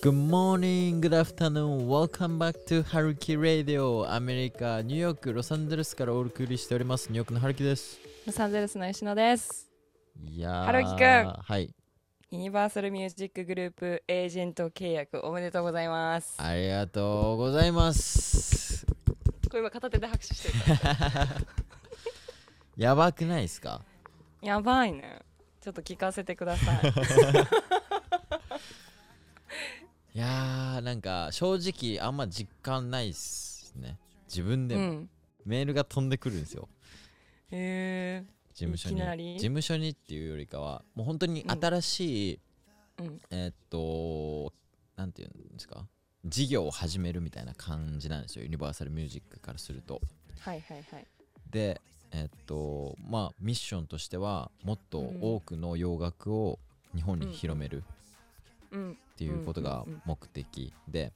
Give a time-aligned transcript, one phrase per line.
[0.00, 9.68] Good morning, good afternoon, welcome back to Haruki Radio アメリカ、ニューヨーク、ロサンゼルスからお送りしておりますニューヨークのハルキですロサンゼルスの吉野です。
[10.24, 11.74] いやーハルキくんはい、
[12.30, 16.36] ユニバーサルミュージックグループエージェント契約おめでとうございます。
[16.40, 18.86] ありがとうございます
[19.50, 20.54] これ今片手で拍手してる。
[22.84, 23.82] やばくないですか？
[24.42, 25.18] やばいね。
[25.62, 26.76] ちょっと聞かせてください。
[30.14, 35.10] いやーなんか正直あんま実感ないっすね自分でも、うん。
[35.46, 36.68] メールが飛んでくるんですよ
[37.50, 38.26] へえ。
[38.52, 42.40] 事務所に事務所にっていうよりかはもう本当に新しい、
[42.98, 43.20] うん。
[43.30, 44.52] えーっと
[44.96, 45.86] なんていうんですか？
[46.26, 50.00] 事業を始めるみたいな感じなんですよユニバーサルミュージックからすると
[50.40, 51.06] はいはいはい。
[51.50, 51.80] で
[52.12, 56.58] えーっとまあミッションとしてはもっと多くの洋楽を
[56.94, 57.82] 日本に広める
[58.70, 58.90] うん。
[58.92, 61.12] っていうことが目的で。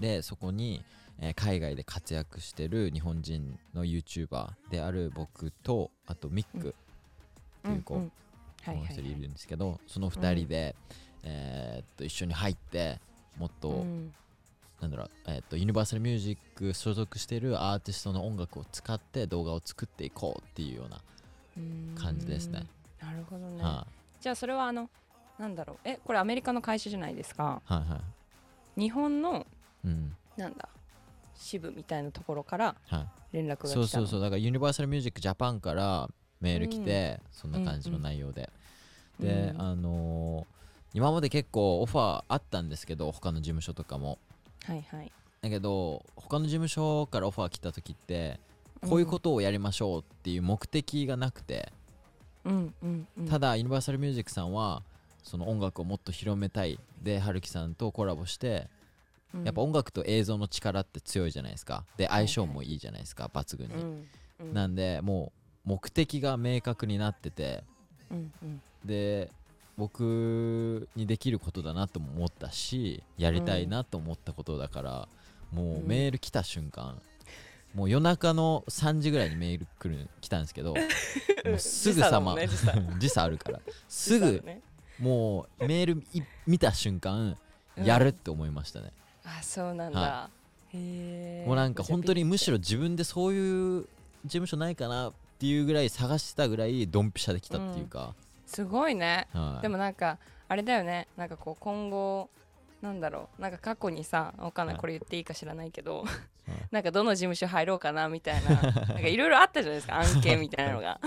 [0.00, 0.84] でそこに、
[1.18, 7.98] えー海外で活躍してる日本人の YouTuber である僕とあとミックっていう子、う
[8.84, 10.76] 一人いるんですけど、その2人で、
[11.24, 13.00] えーっと一緒に入って
[13.38, 14.12] もっと、うん
[14.80, 21.00] なんだろう、えーっとユニバーサルミュージック所属してるアーティストの音楽を使って動画を作っていこうっていうような、
[21.56, 22.66] うん感じですね。
[23.00, 23.62] なるほどね。
[23.62, 23.86] は
[24.20, 24.90] じゃあそれはあの
[25.38, 25.76] なんだろう。
[25.84, 27.62] えこれアメリカの会社じゃないですか。
[27.70, 28.00] い、はいは
[28.76, 28.80] い。
[28.80, 29.46] 日本の
[29.84, 30.14] うん。
[30.36, 30.68] なんだ
[31.34, 33.72] 支部みたいなところからはい、連絡が来たの。
[33.74, 34.20] そうそうそう。
[34.20, 36.08] だからユニバーサルミュージックジャパンから
[36.40, 38.50] メール来て、そんな感じの内容で、
[39.20, 39.62] うんで、うん。
[39.62, 40.56] あのー
[40.94, 44.18] 今まで結構オファーあったんですけど他の事務所とかも
[44.66, 45.12] はいはい。
[45.42, 48.40] だけど他の事務所からオファー来た時って
[48.80, 51.72] こういうことをやりましょうっていう目的がなくて、
[52.44, 54.82] うんうんうん、ただユニバーサルミュージックさんは
[55.22, 56.78] その音楽をもっと広めたい。
[57.02, 58.68] で春樹さんとコラボして
[59.34, 59.44] うん。
[59.44, 61.84] やっぱ音楽と映像の力って強いじゃないですか。
[61.96, 64.06] で相性もいいじゃないですか抜群に、うん
[64.40, 64.54] うん。
[64.54, 65.32] なんでも
[65.64, 67.62] う目的が明確になってて。
[68.10, 68.62] うんうん。
[68.84, 69.30] で
[69.76, 75.08] 僕にできることだなとも思ったしやりたいなと思ったことだから、
[75.52, 75.86] もううん。
[75.86, 77.00] メール来た瞬間、
[77.74, 80.74] もう夜中の3時ぐらいにメール来る来たんですけど
[81.44, 82.48] もうすぐさまね
[82.98, 83.22] 時差。
[83.24, 83.60] あるから。
[83.88, 84.62] すぐね。
[84.98, 87.36] もうメールい見た瞬間
[87.76, 88.92] やるって思いましたね、
[89.24, 90.30] あそうなんだ、は
[90.72, 93.82] へえもうなんか本当にむしろろ自分でそういう
[94.24, 98.14] 事務所ないかなっていうぐらい探してたぐらいドンピシャできたっていうか、
[98.46, 99.28] すごいね。
[99.32, 100.18] はい、でもなんか
[100.48, 101.08] あれだよね。
[101.16, 102.30] なんかこう今後
[102.80, 103.42] なんだろう。
[103.42, 104.80] なんか過去にさわかんないはい。
[104.80, 106.50] これ言っていいか知らないけど、い。
[106.70, 108.62] なんかどの事務所入ろうかなみたいな。
[108.62, 111.00] なんかいろいろあったじゃないですか 案件みたいなのが。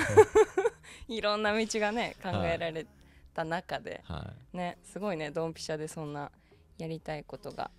[1.07, 1.19] い。
[1.21, 2.85] ろんな道がね考えられ
[3.33, 4.57] た中で、はい。
[4.57, 6.31] ねすごいねドンピシャでそんな
[6.77, 7.71] やりたいことが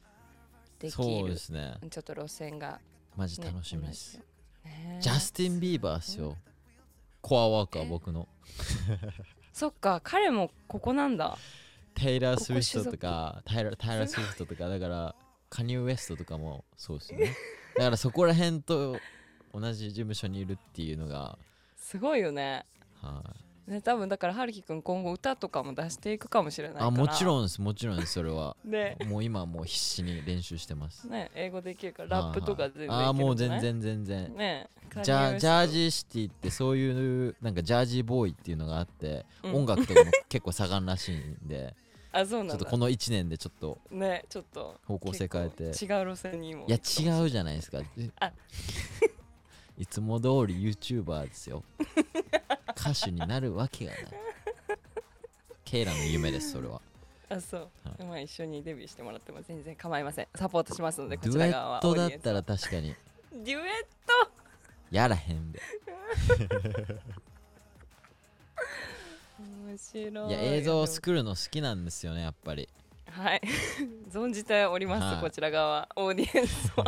[0.79, 1.75] できそうるですね。
[1.91, 2.81] ちょっと路線が、
[3.17, 4.19] マジね、楽しみです、
[4.65, 6.37] ねジャスティン・ビーバーっすよ。
[7.21, 7.87] コアワーカーえ？
[7.87, 8.29] 僕の
[9.53, 11.37] そっか彼もここなんだ。
[11.95, 15.15] テイラー・スウィフトとかタイラー・タイラースウィフトとかだから
[15.49, 17.37] カニュー・ウエストとかもそうですよね。
[17.77, 18.99] だからそこら辺と
[19.53, 21.39] 同じ事務所にいるっていうのが
[21.77, 22.65] すごいよね。
[23.01, 26.87] はいね多分だから春樹くん今後歌とかも出していくかもしれないから。
[26.87, 28.57] あもちろんですもちろんですそれは。
[28.65, 31.09] で もう今もう必死に練習してます。
[31.09, 34.35] ね英語できるからラップとか全然いああもう全然全然。
[34.37, 39.55] ねジャジャージーーシティってそういうなんかジャージーボーイっていうのがあって、うん。
[39.55, 41.75] 音楽とかも結構盛んらしいんで
[42.13, 45.65] あそうなんだちょっとこの1年でちょっとねちょっと方向性変えて。
[45.65, 45.71] 違う
[46.11, 46.67] 路線にも。
[46.67, 47.79] いや違うじゃないですか。
[48.19, 48.33] あ。
[49.81, 51.65] いつも通り YouTuber ですよ
[52.77, 54.07] 歌手になるわけがない。
[55.65, 56.81] ケイラの夢ですそれは。
[57.29, 60.29] あそう、はまあ一緒にデビューしてもらっても全然構いません。
[60.35, 62.95] サポートしますのでこデュエちら側はットだったら確かに。
[63.33, 63.65] デュエッ
[64.91, 65.61] やらへんで。
[65.61, 65.65] ト
[69.69, 72.69] 面白いいや映像を作るの好きなんですよねやっぱり。
[73.09, 73.41] はい。
[74.11, 75.23] 存じております、はい。
[75.23, 76.85] こちら側オーディエンスは。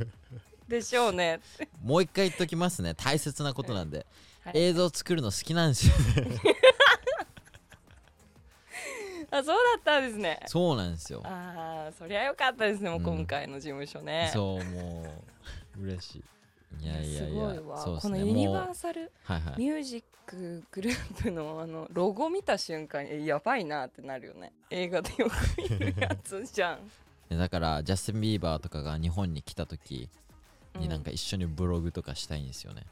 [0.66, 1.40] でしょうね。
[1.82, 2.94] もう一回言っときますね。
[2.94, 4.06] 大切なことなんで、はい
[4.52, 5.94] 映像作るの好きなんですよ。
[9.30, 10.40] あそうだったんですね。
[10.46, 11.20] そうなんですよ。
[11.24, 15.02] ああそりゃよかったですねもううん今回の事務所ね、そうも
[15.76, 16.24] う嬉しい。
[16.84, 17.78] いやいやいやすごいわ。
[17.78, 19.10] そうですこのユニバーサル
[19.56, 24.52] ミュージックグループのあのロゴ見た瞬間えやばいなってなるよね。
[24.70, 26.90] 映画でよく見るやつじゃん。
[27.28, 30.08] でだからジャスティン・ビーバーとかが日本に来た時
[30.76, 31.02] にうんなん。
[31.02, 32.84] か一緒にブログとかしたいんですよね、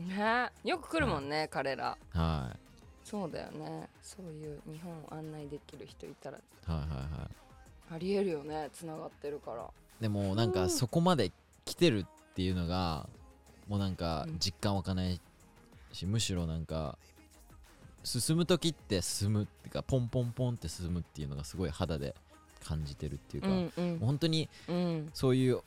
[0.00, 0.50] ね。
[0.64, 1.96] よく来るもんね、彼ら。
[2.10, 2.58] はい。
[3.04, 3.88] そうだよね。
[4.02, 6.38] そういう日本を案内できる人いたら。
[6.66, 7.94] はいはいはい。
[7.94, 9.68] ありえるよねつながってるから。
[10.00, 11.32] でもなんかそこまで
[11.64, 13.08] 来てるっていうのが
[13.66, 14.38] もうなんかうん。
[14.38, 15.20] 実感湧かない
[15.92, 16.96] し、むしろなんか
[18.04, 22.14] 進む時って進むっていうかポンポンポンって進むっていうのがすごい肌で
[22.64, 23.98] 感じてるっていうか、もううん。
[23.98, 25.10] 本当にうん。
[25.14, 25.60] そういう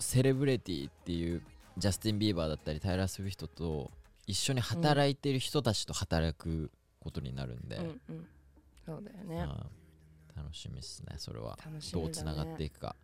[0.00, 1.40] セレブレティっていう
[1.76, 3.90] ジャスティン・ビーバーだったりタイラー・スウィフトと
[4.26, 8.26] 一緒に働いてる人たちと働くことになるんで、うんうん。
[8.84, 9.46] そうだよね。
[9.46, 9.66] まあ
[10.36, 11.58] 楽しみですねそれは。
[11.70, 11.78] ね。
[11.92, 12.96] どうつながっていくか。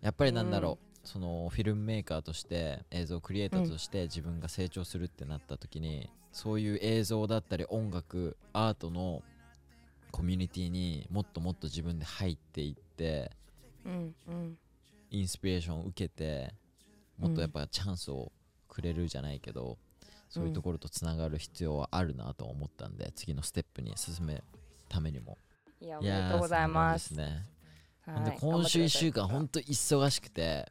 [0.00, 9.22] やっぱりなんだろう、そのフィルムメーカーとして映像クリエイターとして自分が成長するってなった時に、そういう映像だったり音楽アートの
[10.10, 13.30] コミュニティにもっともっと自分で入っていって
[13.84, 14.58] うんうん。
[15.10, 16.54] インスピレーションを受けて
[17.20, 18.32] もっとやっぱチャンスを
[18.68, 19.78] くれるじゃないけど、
[20.30, 24.44] そういうところとつながる必要はあるなと思ったんで次のステップに進める
[24.88, 25.36] ためにも。
[25.80, 27.14] いやおめでとうございます。
[27.14, 27.46] ね。
[28.06, 28.24] はい。
[28.30, 30.70] で今週1週間本当忙しくて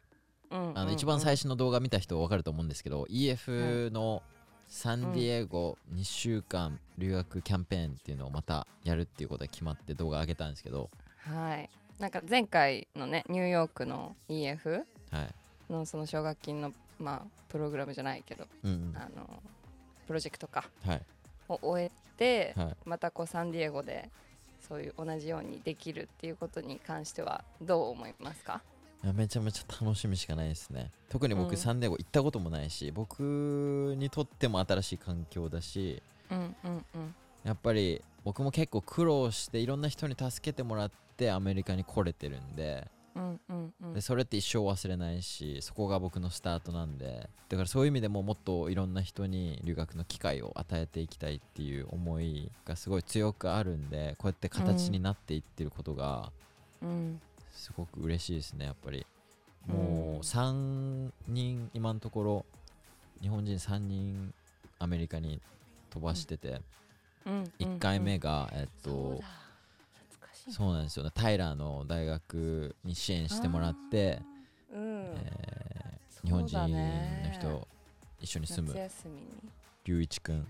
[0.50, 4.24] うんあの一番最初の動画見た人分かると思うんですけど EF の
[4.68, 10.90] サンディエゴ2週間留学キャンペーンっていうのをまたやるっていうことが決まって動画上げたんですけど。
[11.18, 11.69] はい。
[12.00, 15.36] なんか前回のねニューヨークの EF はい
[15.69, 18.94] のその奨学金のまあプログラムじゃないけどうんうん。
[18.95, 19.27] あの
[20.07, 21.01] プロジェクトかはい。
[21.48, 22.75] を終えてはい。
[22.86, 24.10] またこうサンディエゴで
[24.68, 28.62] そういう同じようにできるっていうことに関してはどう思いますか？
[29.16, 30.92] めちゃめちゃ楽しみしかないですね。
[31.10, 31.57] 特に僕うん。
[31.57, 37.15] サンディエゴ行ったこともないし僕にとっても新しい環境だしうんうんうん。
[37.44, 42.86] やっぱり僕も結構苦労していろんな人に助けてもらってアメリカに来れてるんで
[43.16, 43.94] うんうんうん。
[43.94, 47.30] でそれって一生忘れないしそこが僕のスタートなんで。
[47.50, 56.32] だからそういう意味でももっといろんな人に留学の機会を与えていきたいっていう思いがすごい強くあるんでこうやって形になっていってることが
[56.82, 57.22] うん。
[57.52, 59.06] すごく嬉しいですねやっぱり。
[59.68, 59.76] うん。
[59.76, 62.46] もう3人今のところ
[63.22, 64.34] 日本人3人
[64.78, 65.42] アメリカに
[65.90, 66.62] 飛ばしてて
[67.26, 67.44] うん。
[67.60, 69.22] 1回目がえっと
[70.51, 71.12] そうなんですよね。
[71.13, 74.22] タイラーの大学に支援してもらって
[74.74, 75.06] うん。
[75.16, 75.80] えー
[76.25, 77.68] 日本人の人
[78.19, 78.75] 一緒に住む
[79.86, 80.48] 龍一くん。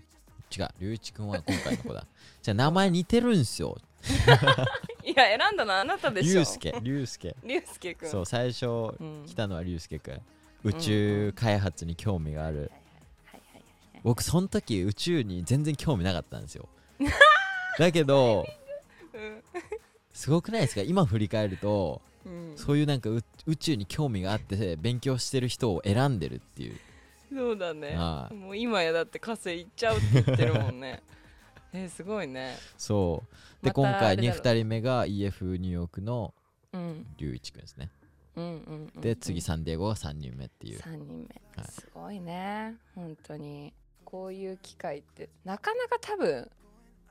[0.56, 2.04] 違う龍一くんは今回の子だ。
[2.42, 3.78] じゃあ名前似てるんすよ。
[5.04, 6.40] いや選んだのあなたでしょ。
[6.40, 7.36] 龍介龍介。
[7.44, 8.10] 龍介くん。
[8.10, 9.24] そう最初うん。
[9.26, 10.20] 来たのは龍介くん。
[10.64, 12.72] 宇宙開発に興味がある。
[14.02, 16.68] 僕その時宇宙に全然興味なかったんですよ。
[17.78, 18.44] だけど
[20.12, 20.82] すごくないですか？
[20.82, 22.52] 今振り返るとうん。
[22.56, 26.76] そういうなんかう宇宙に興味があって勉強してる人を選んでるっていう。
[27.32, 27.96] そうだね。
[27.96, 28.34] はい。
[28.34, 31.02] もう今やだって火星行っちゃうって言ってるもんね。
[31.72, 32.56] えすごいね。
[32.76, 33.64] そう。
[33.64, 36.34] でまた今回にあれだろ2人目が EF ニューヨークの
[36.72, 37.06] うん。
[37.16, 37.90] 龍一くんですね。
[38.36, 40.78] うんうんうんで次サンディエゴが3人目っていう。
[40.80, 41.70] 3人目、はい。
[41.70, 42.76] すごいね。
[42.94, 43.72] 本当に。
[44.04, 46.50] こういう機会ってなかなか多分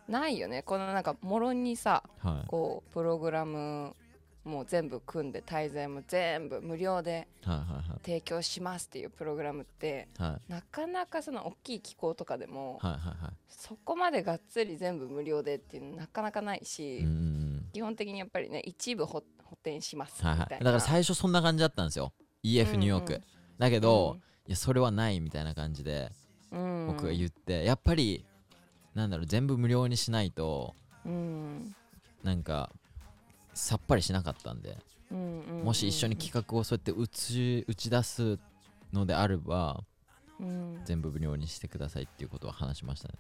[0.10, 0.64] ないよね。
[0.64, 3.96] このなんかもろにさはこうプログラム
[4.44, 8.00] もう全部組んで滞在も全部無料でいはいはい。
[8.04, 10.30] 提供しますっていうプログラムってはい。
[10.32, 13.34] はいなかなかその大きい機構とかでもはいはいはい。
[13.50, 17.06] そこまでがっつり全部無料でっていうのなかなかないし、うん。
[17.06, 22.14] うんうん基本的にやっぱりね一部補補填しますみはいたいな、はいだから最初そんな感じだったんですよ。
[22.44, 23.22] EF ニューヨーク、
[23.58, 24.18] だけど、
[24.48, 26.10] いやそれはないみたいな感じで
[26.52, 28.26] うん、僕が言って、やっぱり
[29.00, 30.76] なんだろう全部無料にしないと
[31.06, 31.76] うん。
[32.24, 32.70] なんか
[33.54, 34.78] さっぱりしなかったんで、
[35.12, 38.38] うんうんもし一緒に企画をそうやって打ち打ち出す
[38.94, 39.84] のであれば
[40.40, 40.82] うん。
[40.86, 43.16] 全部無料にしてくださいっていうことを話しましたね。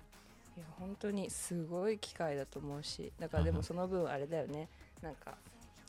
[0.57, 4.67] いや本当にすごい機会だと思うしだからでもその分あれだよね。
[5.01, 5.35] なんか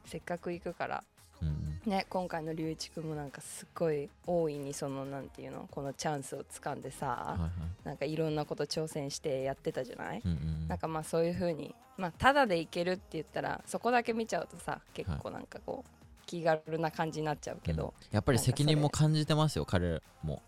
[0.07, 1.05] せっかく行くから
[1.43, 1.91] うんうん。
[1.91, 7.51] ね今回の龍一君もなんかすっごい大いにそのなんていうのこのチャンスをつかんでさ、はいはい。
[7.85, 15.91] なんかいろんなこと挑戦してやってたじゃない、うんうんなんかまあそういう風にまあただで行けるって言ったらそこだけ見ちゃうとさ結構なんかこう、
[16.27, 18.07] 気軽な感じになっちゃうけど、うん。
[18.13, 20.43] やっぱり責任も感じてますよ彼も。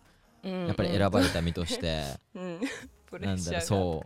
[0.45, 2.05] うんやっぱり選ばれた身として。
[2.35, 2.61] うん、
[3.21, 4.05] なんだろうそ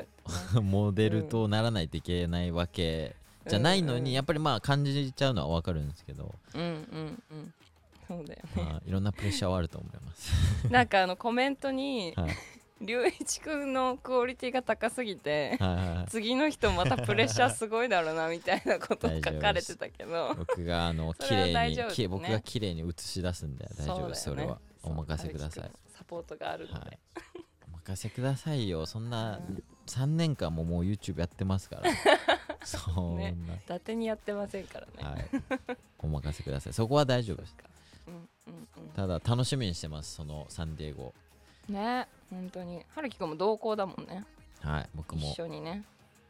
[0.56, 0.60] う。
[0.62, 3.14] モデルとならないといけないわけ
[3.48, 7.54] じゃないのうんうんにやっぱりまあ感じちゃうのはわかるんですけど、うんうんうん。
[8.08, 8.62] そうだよね。
[8.62, 10.68] まあ、いろんなプレッシャーはあると思います。
[10.70, 12.30] なんかあのコメントにはい。
[12.78, 16.06] 龍一くんのクオリティが高すぎてはいはいはい。
[16.08, 20.34] 次の人またプレッシャーすごいだろうなみたいなこと書かれてたけど。
[20.36, 21.88] 僕があの 綺麗にね。
[21.90, 24.42] き僕が綺麗に映し出すんで大丈夫そ,、ね。
[24.42, 24.58] れは。
[24.82, 25.70] お任せください。
[25.88, 26.98] サポートがあるので、はい。
[27.72, 28.84] お任せくださいよ。
[28.84, 29.62] そんなうん。
[29.86, 31.82] 3年間ももう YouTube やってますから
[32.66, 35.76] そんな、ね伊達にやってませんからね、はい。
[35.98, 36.72] お任せください。
[36.72, 37.56] そこは大丈夫です。
[38.08, 41.12] うんうんただ楽しみにしてますそのサンディエゴ。
[41.68, 42.82] うんね本当に。
[42.94, 44.24] 春樹くんも同行だもんね。
[44.60, 45.30] はい僕も。
[45.30, 45.84] 一緒にね。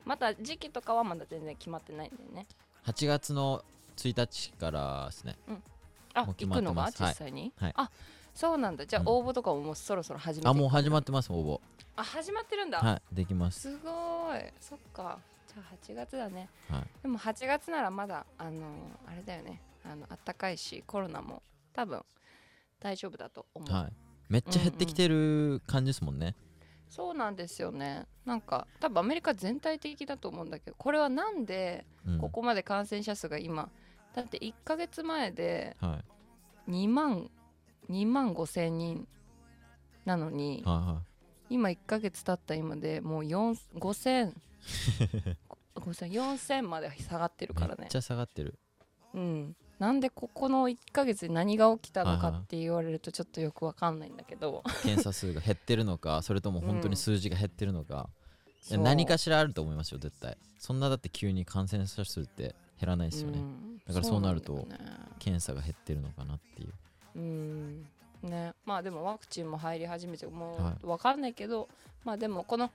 [0.04, 2.46] また時期とかはまだ全然決まってないんだよね。
[2.86, 3.64] 8月の
[3.96, 5.36] 1日からですね。
[5.48, 7.10] う決行くのがまってます。
[7.12, 7.72] 実際に、はい。
[7.76, 7.90] あ
[8.34, 8.86] そうなんだ。
[8.86, 9.08] じゃあうん。
[9.08, 11.60] 応募とかももうそろそろ始めてあもう始まっってます応
[11.96, 13.60] あ始まってるんだ、募はいできます。
[13.60, 13.90] すご
[14.36, 14.40] い。
[14.60, 15.18] そっか
[15.60, 16.48] 8月だね。
[16.70, 16.82] はい。
[17.02, 18.66] でも8月ならまだあの
[19.06, 19.62] あれだよね。
[19.84, 22.02] あの暖かいしコロナも多分
[22.80, 23.92] 大丈夫だと思う、はい。
[24.28, 26.34] めっちゃ減ってきてる感じですもんね、
[26.88, 28.06] そうなんですよね。
[28.24, 32.18] なんか多分アメリカ全体的だと思うんだけどこれはなんでうん。
[32.18, 33.70] ここまで感染者数が今
[34.14, 36.00] だって1ヶ月前では
[36.68, 36.70] い。
[36.70, 37.30] 2万
[37.88, 39.06] 2万5千人
[40.04, 41.02] なのにはいは
[41.48, 44.32] 今1ヶ月経った今でもう4 5000
[45.80, 47.76] 5000 4000まで下がってるいからね。
[47.80, 48.58] めっちゃ下がってる。
[49.14, 49.56] うん。
[49.78, 54.62] なんでここの1ヶ月に何が起きたのかはいはいって言われるとちょっとよくわかんないんだけど。
[54.82, 58.08] 検査数が減ってるのか それとも本当に数字が減ってるのか、
[58.70, 60.36] う何かしらあると思いますよ絶対。
[60.58, 63.78] そんなだって急に感染者数って減らないですよね、ん。
[63.86, 64.66] だからそうなると
[65.18, 66.72] 検査が減ってるのかなっていう。
[67.16, 67.86] うん。
[68.22, 68.54] ね。
[68.64, 71.68] まあでもワクチンも入り始めてもはう分かんないけど、
[72.04, 72.70] まあでもこの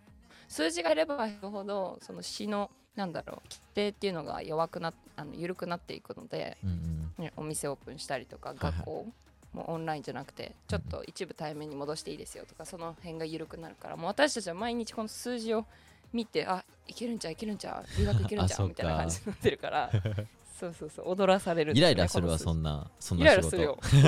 [0.47, 7.01] 数字が減れば減るほどその死のなんだろう規定っていうのが弱くなあの緩くなっていくので、うんうん。
[7.23, 9.05] ね、お店オープンしたりとかはい学校
[9.53, 15.65] もオンラインじゃなくてちょっと一部対面に戻していいですよとかその辺が緩くなるからもう私たちは毎日この数字を
[16.13, 19.91] 見てあいけるんちゃういけるんちゃう留学いけるんちゃう みたいな感じになってるから
[20.59, 23.57] そうそうそう踊らされるんイライラするわそんなそんイな仕事。
[23.57, 24.03] ライラする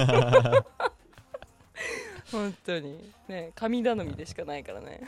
[0.55, 0.65] よ。
[2.31, 3.11] 本当に。
[3.27, 5.01] ね神頼みでしかないからね。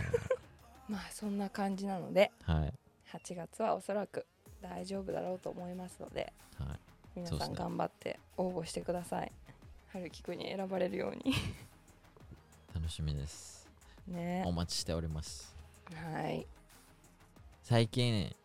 [0.90, 2.32] まあそんな感じなので。
[2.44, 2.74] はい
[3.16, 4.26] 8月はおそらく
[4.62, 6.80] 大丈夫だろうと思いますのではい。
[7.16, 9.32] 皆さん頑張って応募してください。
[9.94, 11.34] 春樹くんに選ばれるように。
[12.76, 13.70] 楽しみです。
[14.08, 14.44] ね。
[14.46, 15.56] お待ちしております。
[15.94, 16.46] はい。
[17.64, 18.36] 最近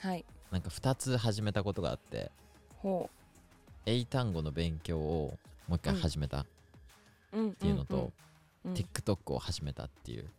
[0.00, 0.24] はい。
[0.52, 2.30] なんか2つ始めたことがあって
[2.78, 3.10] ほ
[3.86, 6.46] 英単語の勉強をもう一回始めたっ
[7.32, 7.50] ううん。
[7.50, 7.96] っていうのと、
[8.64, 10.30] うん TikTok を始めたっていう。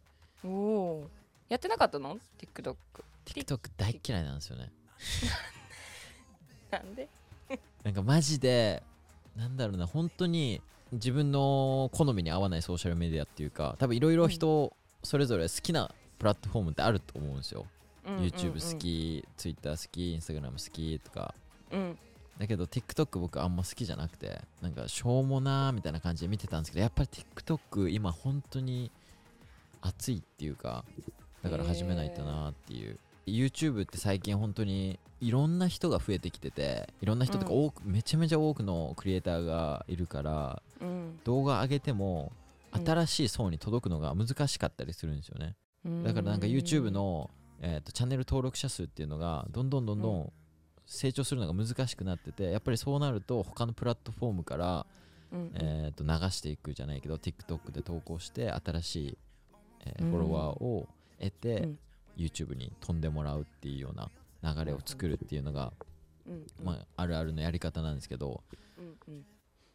[0.46, 0.56] うんお
[1.00, 1.10] お
[1.50, 2.76] やってなかったの？TikTok
[3.26, 4.72] TikTok 大嫌いなんですよね。
[6.72, 7.10] なんで？
[7.84, 8.84] なんかマジで
[9.36, 10.62] なんだろうな本当に
[10.92, 17.66] 自分の好みに合わないソーシャルメディアっていうか多分いろいろ人それぞれ好きなプラットフォームってあると思うんですよ、
[18.06, 18.26] うんうんうん。
[18.26, 21.34] YouTube 好き Twitter 好き Instagram 好きとか。
[21.72, 21.98] うん。
[22.38, 28.90] だけど TikTok 僕あんま好きじゃなくてなんかしょうもなーみたいな感じで見てたんですけどやっぱり TikTok 今本当に
[29.82, 30.84] 熱いっていうか
[31.44, 37.66] だから始めないとなーっていう、YouTube って最近本当にいろんな人が増えてきてていろんな人とかうん。
[37.66, 41.20] 多く、めちゃめちゃ多くのクリエイターがいるからうん。
[41.24, 42.32] 動画上げても
[42.74, 42.86] うん。
[42.86, 46.04] 新しい層に届くのが難しかったりするんですよね、うん。
[46.04, 47.30] だからなんか YouTube の、
[47.62, 50.34] えーとチャンネル登録者数っていうのがどんどんどんどん
[50.88, 54.86] 成長するのが難しくなっててやっぱりそうなると他のプラットフォームから、
[55.32, 55.52] うんうん。
[55.56, 59.18] えー、と流していくじゃないけど TikTok で投稿して新しい、
[59.86, 60.12] えーうん。
[60.12, 60.88] フォロワーを
[61.20, 61.80] 得て、うん
[62.18, 65.74] YouTube に飛んでもらうっていうような流れを作るっていうのが、
[66.28, 66.46] うん。
[66.64, 68.44] まあ、あるあるのやり方なんですけど、
[68.78, 69.26] うんうん。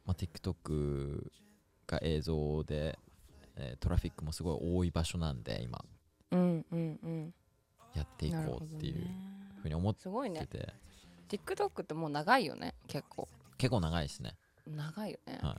[0.05, 1.31] まあ、TikTok
[1.87, 2.99] が映像で、
[3.57, 5.85] えートラフィックもすごい多い場所なんで今。
[6.33, 7.35] うんうんうん。
[7.95, 9.11] やっていこうっていうね。
[9.63, 10.41] ふうに思っすごいね。
[10.47, 10.75] てて、
[11.29, 13.29] TikTok ってもう長いよね結構。
[13.59, 15.59] 結構長いですね、長いよね、は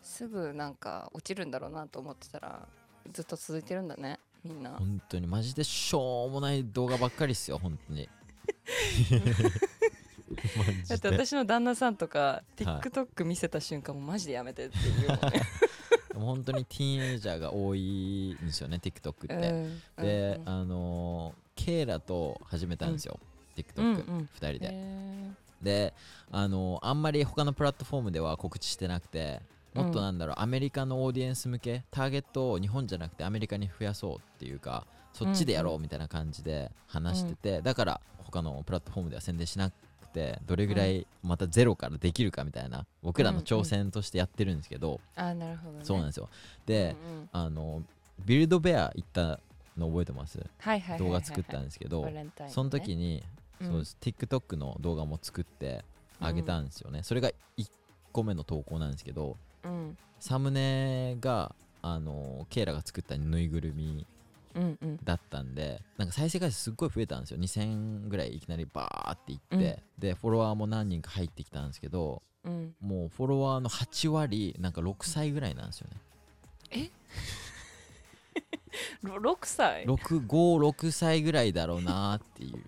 [0.00, 2.66] すぐなんか落ちるんだろうなと思ってたら
[3.12, 4.70] ずっと続いてるんだねみんな。
[4.70, 5.26] 本当に。
[5.26, 8.08] マジでしょうもない動画ばっかりっすよ本当に。
[10.56, 15.18] マだって私の旦那さんとか TikTok 見せた瞬間もマジでやめてっていうね。
[16.14, 20.48] 本当にティーンエイジャーが多いんですよね TikTok って、うんで、うん。
[20.48, 23.18] あのーケイラと始めたんですよ、
[23.56, 23.62] うん。
[23.62, 25.30] TikTok、うん2人で、へ
[25.62, 25.94] で
[26.30, 29.40] あのーあんまり他のプラットフォームでは告知してなくて
[29.76, 39.74] もっとなんだろう、アメリカのオーディエンス向けターゲットを日本じゃなくてアメリカに増やそうっていうかそっちでやろうみたいな感じで話してて、だから他のプラットフォームでは宣伝しなく
[40.12, 45.84] てどれぐらいまたゼロからできるかみたいな僕らの挑戦としてやってるんですけど、ーあなるほどね。
[45.84, 46.28] そうなんですよ。
[46.66, 46.96] で、
[47.32, 47.82] あの
[48.24, 49.40] ビルドベア行った
[49.76, 50.38] の覚えてます？
[50.98, 52.10] 動画作ったんですけど、
[52.48, 53.22] その時に、
[53.60, 53.68] うん。
[53.68, 53.96] そうです。
[54.00, 55.84] TikTok の動画も作って
[56.20, 57.66] あげたんですよね、それが1
[58.12, 64.06] 個目の投稿なんですけどうんサムネがあのケイラが作ったぬいぐるみ
[64.54, 64.98] うんうん。
[65.04, 67.38] だったんでなんか再生回数すっごい増えたんですよ。
[67.38, 72.74] 2000ぐらいいきなりバーっていって、でフォロワーも何人か入ってきたんですけどうん。
[72.80, 76.90] もうフォロワーの8割なんか6歳ぐらいなんですよね。
[79.02, 82.64] ろ6歳？656歳ぐらいだろうなっていう。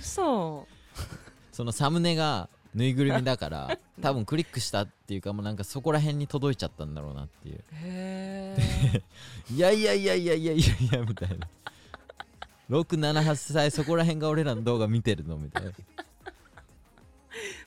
[0.00, 0.66] 嘘。
[1.52, 7.64] そのサムネがぬいぐるみだから多分クリックしたっていうかもうなんかそこら辺に届いちゃったんだろうなっていう。
[7.72, 9.02] へえ
[9.54, 11.48] いやいやいやいやいやいやいやみたいな
[12.70, 15.72] 678歳そこら辺が俺らの動画見てるのみたいな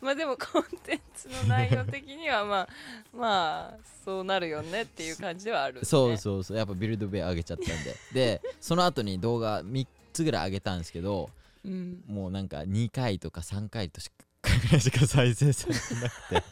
[0.02, 2.68] まあでもコンテンツの内容的にはまあ
[3.16, 3.74] まあ
[4.06, 11.30] そうなるよねっていう感じではある、ね、そうそうそうやっぱビルドベア上げちゃったんででその後に動画3つぐらい上げたんですけど
[11.66, 14.10] う、ん、もうなんか2回とか3回とし
[14.48, 16.44] かぐらいしか再生されてなくて。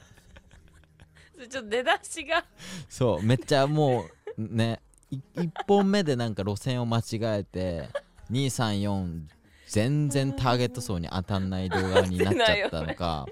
[1.34, 2.46] そ れちょっと出だしが。
[2.90, 4.06] そうめっちゃも
[4.38, 7.04] うね1本目でなんか路線を間違
[7.40, 7.90] えて
[8.32, 9.28] 234
[9.68, 13.28] 全然ターゲット層に当たんない動画になっちゃったのか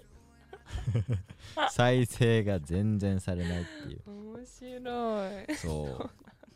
[1.72, 4.02] 再生が全然されないっていう。
[4.08, 5.56] 面白い。
[5.56, 6.10] そう。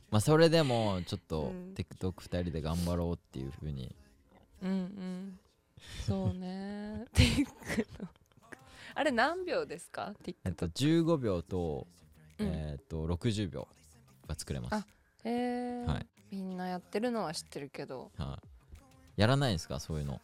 [0.10, 1.74] まあそれでもちょっとうん。
[1.74, 3.96] TikTok2 人で頑張ろうっていう風に
[6.06, 7.06] そうね。
[7.14, 7.48] TikTok
[8.96, 10.14] あれ何秒ですか？
[10.26, 11.88] えっ TikTok と15秒と,、
[12.40, 12.48] うん。
[12.48, 13.68] えっと60秒
[14.28, 14.74] が作れます。
[14.76, 14.86] あ
[15.24, 16.08] へえ、はい。
[16.32, 18.12] みんなやってるのは知ってるけど。
[18.18, 18.40] は
[19.18, 19.22] い。
[19.22, 19.80] やらないんですか？
[19.80, 20.20] そういうの。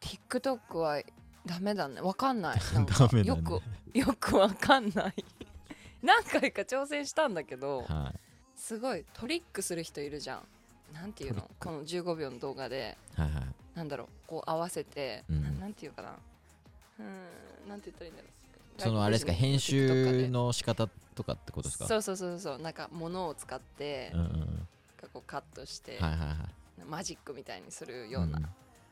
[0.00, 1.02] TikTok は
[1.46, 2.00] ダメだね。
[2.00, 2.60] わかんない。
[2.74, 3.06] なんか。
[3.06, 3.42] ダメだね。
[3.42, 3.60] よく
[3.98, 5.14] よくわかんない。
[6.02, 8.20] 何回か挑戦したんだけどはい。
[8.54, 10.46] すごいトリックする人いるじゃん。
[10.94, 11.50] なんていうの？
[11.58, 12.96] この15秒の動画で。
[13.14, 13.44] はいはい
[13.78, 15.42] なんだろうこう合わせて、うん。
[15.42, 16.10] ななんていうかな。
[16.10, 18.82] うーんなんて言ったらいいんだろう。
[18.82, 19.86] そのあれですか編集
[20.22, 21.86] での仕方とかってことですか？
[21.86, 24.66] そうそうそうそうなんか物を使って、うん
[25.12, 26.84] こうカットして、はいはいはい。
[26.84, 28.50] マジックみたいにするような、んあ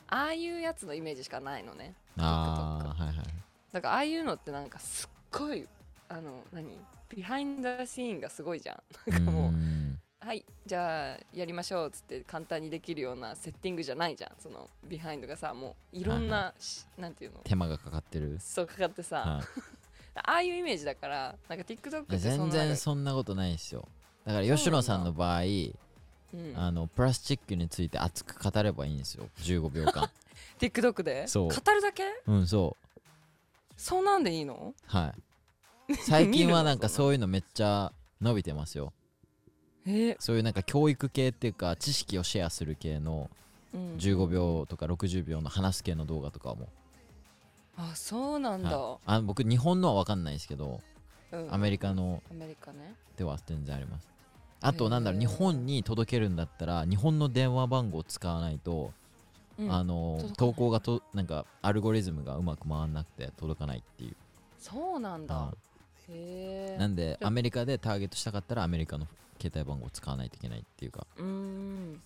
[0.09, 1.95] あいうやつのイメージしかないのね。
[2.17, 3.27] ああはいはい
[3.73, 5.67] だからああいうのってなんかすっごい
[6.09, 6.79] あの何？
[7.09, 9.11] behind scene がすごいじゃん。
[9.11, 9.56] なんかもううん
[10.27, 14.33] はいじゃあやりましょうっつって簡単にできるようなセッティングじゃないじゃん。
[14.41, 17.39] その behind がさもういろんな、しなんていうの？
[17.45, 18.37] 手間がかかってる？
[18.41, 19.43] そうかかってさ、は
[20.25, 23.87] ああいうイメージだからなんか TikTok って全然そんなことないですよ。
[24.25, 29.29] だから吉野さんの場合うん、あのプラスチックについて熱く語ればいいんですよ。
[29.39, 30.11] 15秒間。
[30.59, 31.29] TikTok で？
[31.29, 31.49] そう。
[31.51, 32.03] 語るだけ？
[32.27, 33.01] うんそう。
[33.77, 34.75] そうなんでいいの？
[34.87, 35.15] は
[35.89, 35.95] い。
[36.03, 38.93] 最近はなんかそういうのめっちゃ伸びてますよ。
[38.99, 39.06] えー
[40.19, 43.31] そういうなんか教育系っていうか知識をシェアする系の
[43.75, 43.97] うん。
[43.97, 46.69] 15秒とか60秒の話す系の動画とかも、
[47.77, 48.99] あそうなんだ、はい。
[49.07, 50.81] あ僕日本のは分かんないですけど
[51.33, 51.55] うん。
[51.55, 52.95] アメリカのアメリカね。
[53.17, 54.09] では全然あります。
[54.61, 58.93] あとなんだろう日本に届けるんだったら日本の電話番号を使わないと、
[59.59, 59.73] うん。
[59.73, 64.17] あの投稿がとなんかアルゴリズムがうまく回んなくて届かないっていう、
[64.59, 65.35] そうなんだ。
[65.35, 65.55] は
[66.09, 69.07] へえなんでアメリカでターゲットしたかったらアメリカの
[69.41, 71.07] 携帯番号を使わないといけないっていうか。
[71.17, 71.93] うーん。
[71.93, 72.01] なる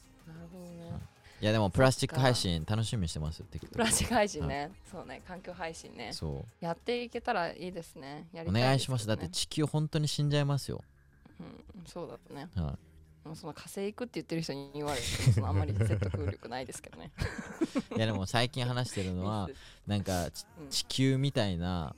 [0.52, 1.00] ほどね、はい。
[1.42, 5.22] いやでもプラスチック配信楽しみにしてますよプラスチック配信ね、そうね。
[5.26, 6.12] 環境配信ね。
[6.12, 8.28] そやっていけたらいいですね。
[8.32, 9.06] やうりたいお願いします。
[9.06, 10.82] だって地球本当に死んじゃいますよ、
[11.40, 12.48] うん、そうだとね。
[12.56, 12.78] は
[13.24, 17.10] もうその火星行くって言ってる人に言われてもそのあんまり説得力ないですけどね。
[17.92, 19.48] い、 いやでも最近話してるのは
[19.86, 21.94] なんかちうん地球みたいな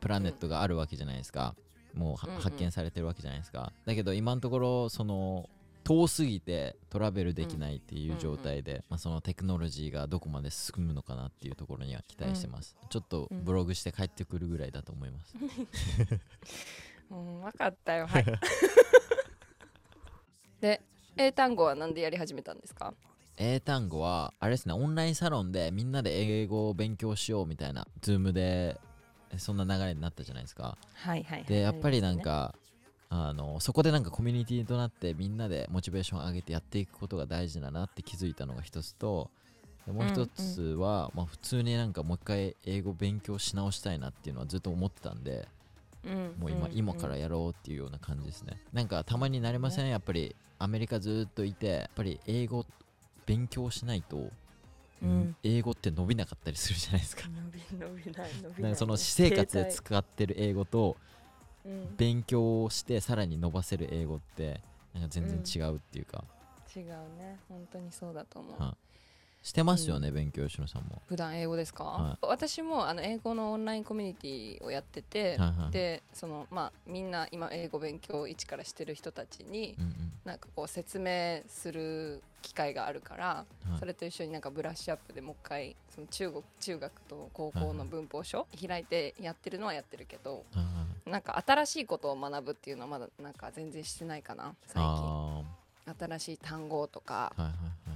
[0.00, 1.40] プラネットがあるわけじゃないですか。
[1.40, 1.67] もうは
[2.06, 3.72] うんうん発見されてるわけじゃないですか。
[3.86, 5.48] だけど今のところその
[5.84, 15.34] 遠すぎてトラベルできないっていう状態で、まあ、そのテクノロジーがどこまで進むのかなっていうところには期待してます、ちょっとブログして帰ってくるぐらいだと思います、
[17.10, 18.06] うん分かったよ。
[18.06, 18.24] はい。
[20.60, 20.82] で
[21.16, 22.92] 英単語はなんでやり始めたんですか？
[23.36, 28.76] 英単語はあれですねオンラインサロンでみんなで英語を勉強しようみたいな Zoom でえ
[29.36, 30.76] そんな流れになったじゃないですか。
[30.94, 32.54] はいはいでやっぱりなんか、
[33.10, 39.30] あのそこでなんかコミュニティとなってみんなでモチベーション上げてやっていくことが大事だなって気づいたのが一つと
[39.86, 45.48] でもう一つは、まあ、普通になんかもう一回英語勉強し直したいなっていうのはずっと思ってたんで
[46.04, 46.70] うんもう今,、ん。
[46.76, 48.60] 今からやろうっていうような感じですね。
[48.74, 49.88] なんかたまになりません？
[49.88, 52.66] やっぱりアメリカずっといてやっぱり英語
[53.24, 54.30] 勉強しないと、うん
[55.42, 57.22] 英語って伸びなかったりするじゃないですか。
[57.28, 58.72] 伸び伸びない伸びない。
[58.72, 60.96] かその私生活で使ってる英語と
[61.64, 61.96] うん。
[61.96, 64.60] 勉強してさらに伸ばせる英語って
[64.94, 66.24] なんか全然違うっていうか、
[66.74, 66.84] 違う
[67.18, 67.38] ね。
[67.48, 68.87] 本当にそうだと思う、はい
[69.48, 71.00] してますよね、勉強吉野さんも。
[71.06, 83.80] 普段英語ですか、は私もあの英語のオンラインコミュニティをやってて、はいはいでそのまあみんな今英語勉強を一からしてる人たちにうんなんかこう説明する機会があるから、うんはい。
[83.80, 90.64] それと一緒になんかブラッシュアップでもう一回その中国中学と高校の文法書開いてやってるのはやってるけどはいは
[91.06, 94.82] いなんか新しいことを学ぶっていうのはまだなんか全然してないかな最近。
[94.84, 95.42] あ
[95.98, 97.87] 新しい単語とかはいはい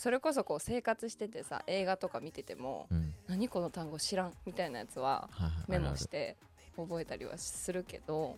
[0.00, 3.12] それこそこう生活しててさ映画とか見ててもうん。
[3.28, 5.28] 何この単語知らんみたいなやつは
[5.68, 6.38] メモして
[6.74, 8.36] 覚えたりはするけどうんうん。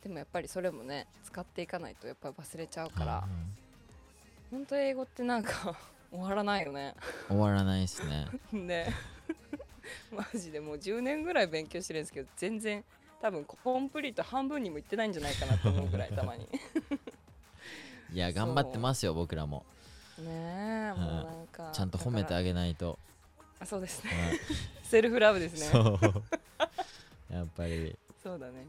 [0.00, 3.30] でもやっぱりそれもね使っていかないとやっぱり忘れちゃうからはいはい。
[4.52, 5.76] 本当英語ってなんか
[6.12, 6.94] 終わらないよね。
[7.26, 8.28] 終わらないですね。
[8.56, 8.86] ね。
[10.14, 12.84] マジでもう10年ぐらい勉強してるんですけど全然
[13.20, 16.44] 多分コンプリート半分にもいってないんじゃないかなと思うぐらいたまに。
[16.44, 16.60] ね
[18.12, 19.66] いや頑張ってますよ僕らも
[20.20, 22.98] えもうなんかちゃんと褒めてだあげないと、
[23.58, 24.10] あそうですね。
[24.10, 24.40] はい。
[24.84, 25.66] セルフラブですね。
[25.66, 27.34] そう。
[27.34, 28.66] やっぱり、そうだね。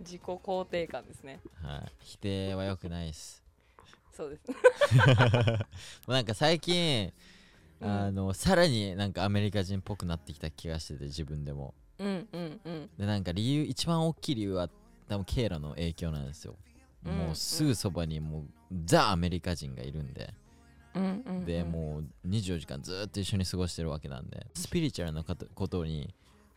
[0.00, 1.40] 自己肯定感ですね。
[1.62, 3.42] はい、否定は良くないです。
[4.12, 4.50] そうです。
[4.50, 4.56] も
[6.08, 7.12] うなんか最近、
[7.80, 7.90] うん。
[7.90, 11.74] あのさらになんかアメリカ人っぽくなってきた気がしてて自分でも。
[11.98, 12.90] うんうんうん。
[12.98, 14.68] でなんか理由一番大きい理由は
[15.08, 16.56] 多分ケイラの影響なんですよ、
[17.04, 17.12] うん。
[17.16, 18.44] もうすぐそばにもう
[18.84, 20.34] ザ・アメリカ人がいるんで、
[20.98, 21.44] うんうんうん。
[21.44, 26.14] でもう24時間ずっと一緒に過ごしてるわけなんでスピリチュアルなことに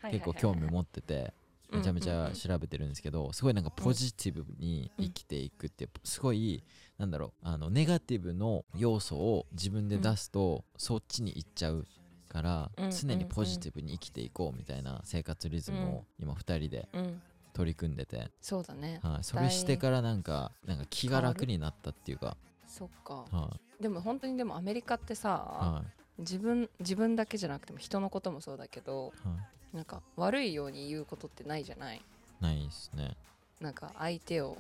[0.10, 1.34] 結構興味持ってて
[1.72, 6.64] めちゃめちゃ調べてるんですけどすごいなんかポジティブに生きていくってすごい
[6.98, 11.86] なんだろうあのネガティブの要素を自分で出すとそっちに行っちゃう
[12.28, 17.22] からうん常にポジティブに生きていこうみたいな生活リズムを今2人でうん。
[17.54, 19.00] 取り組んでて、そうだね。
[19.04, 23.26] はい、それしてからなんかなんか気が楽になったっていうか、そっか。
[23.30, 25.84] はでも本当にでもアメリカっていさは
[26.20, 29.38] 自分自分だけじゃなくても人のこともそうだけどいはい。
[29.78, 32.02] なんか悪いように言うことってないじゃない？
[32.42, 33.16] ないですね。
[33.60, 34.58] なんか相手を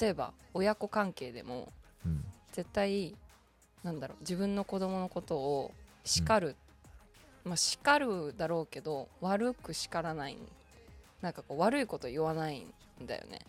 [0.00, 1.72] 例えば親子関係でも
[2.04, 2.24] うん。
[2.52, 3.14] 絶対
[3.82, 5.72] なんだろう自分の子供のことを
[6.04, 6.56] 叱る、
[7.44, 10.36] まあ叱るだろうけど悪く叱らない。
[11.22, 13.40] なんかこう悪いこと言わないんだよね。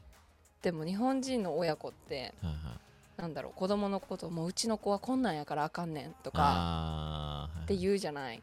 [0.61, 2.79] でも日本人の親子ってはいはい
[3.21, 8.41] なんだろう子供のこともううちの子はこんなんやからあかんねんとかって言うじゃない。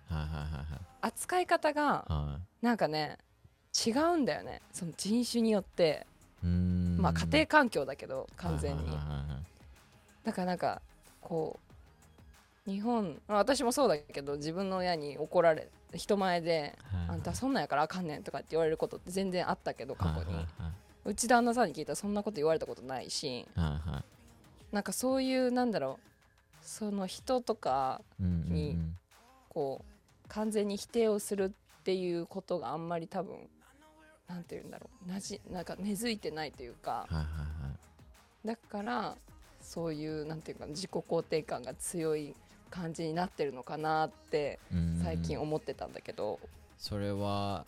[1.00, 3.18] 扱い方がなんかね
[3.84, 4.62] 違うんだよね。
[4.72, 6.06] その人種によって。
[6.42, 8.96] まあ家庭環境だけど完全に。
[10.22, 10.80] だからなんか
[11.20, 11.58] こ
[12.68, 20.46] う日本まあ私もそうだけど自分の親に怒られ人前ではい「あんたそんなんやからあかんねん」とかって言われることって全然あったけど過去に。
[21.04, 23.48] うち旦那さんに聞いたらそんなこと言われたことないし
[24.72, 26.09] なんかそういうなんだろう。
[26.61, 28.76] その人とかに
[29.48, 33.48] こう完全に否定をするっていうことがあんまり多分
[34.26, 35.09] なんて言うんだろう。
[35.09, 37.07] なじなんか根付いてないというか。
[37.09, 37.28] はいはいは
[38.44, 38.46] い。
[38.46, 39.16] だから
[39.61, 42.35] そういうなんていうか自己肯定感が強い
[42.70, 44.59] 感じになってるのかなって
[45.02, 46.38] 最近思ってたんだけど、
[46.76, 47.64] それは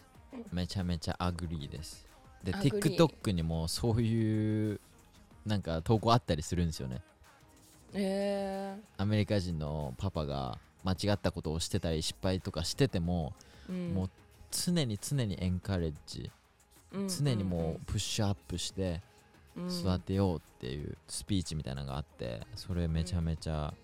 [0.52, 2.06] めちゃめちゃ agree です。
[2.44, 4.80] で TikTok にもそういう
[5.46, 7.02] なんか投稿あったりするんですよね。
[7.92, 13.94] えアメリカ人のパパが間違ったことをしてたり失敗とかしてても、ーうん。
[13.94, 14.10] もう
[14.50, 16.30] 常に常に encourage。
[16.92, 17.08] うん。
[17.08, 19.02] 常にもう push up して
[19.56, 19.68] うん。
[19.68, 23.74] 育てようっていうスピーチみたいなのがあってそれめちゃめちゃ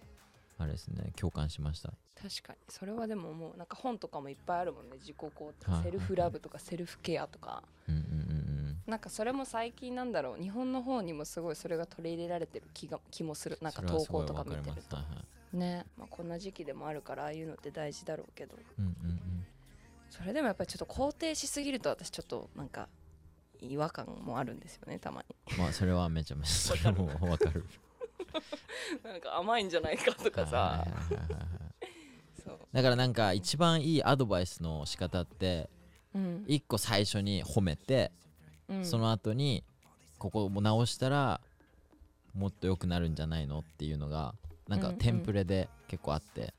[0.59, 1.93] あれですね共感しました。
[2.21, 2.59] 確かに。
[2.69, 4.97] それはでももうなんか本とかもいっぱいあるもんね。
[4.99, 7.63] 自己肯定はいセルフラブとかセルフケアとか。
[7.89, 8.46] うんうんうん
[8.87, 10.43] なんかそれも最近なんだろう。
[10.43, 13.59] 日本の方にもすごいそれが取り入れられてる気が気もする。
[13.61, 14.97] うんなんか投稿とか見てると。
[14.97, 15.23] はいは
[15.53, 15.57] い。
[15.57, 18.57] ね、まあ、こんな時期でもあるからああいうのって大事だろうけど。
[18.79, 19.47] うんうんうん。
[20.11, 22.89] それでもやっぱりちょっと肯定しすぎると私ちょっとなんか
[23.61, 25.59] 違和感もあるんですよねたまに。
[25.59, 26.51] まあそれはめちゃめちゃ。
[26.51, 27.65] それもわかる。
[29.03, 30.87] なんか甘いんじゃないかとかさ。
[32.73, 35.69] だからなんか一番いいアドバイスの仕方って
[36.15, 36.45] うん。
[36.47, 38.13] 一個最初に褒めて、
[38.69, 38.85] うん。
[38.85, 39.65] その後に
[40.19, 41.41] ここも直したら
[42.35, 44.35] もっと良くなるんじゃないのっていうのが
[44.69, 44.99] なんかうんうん。
[44.99, 46.55] テンプレで結構あって、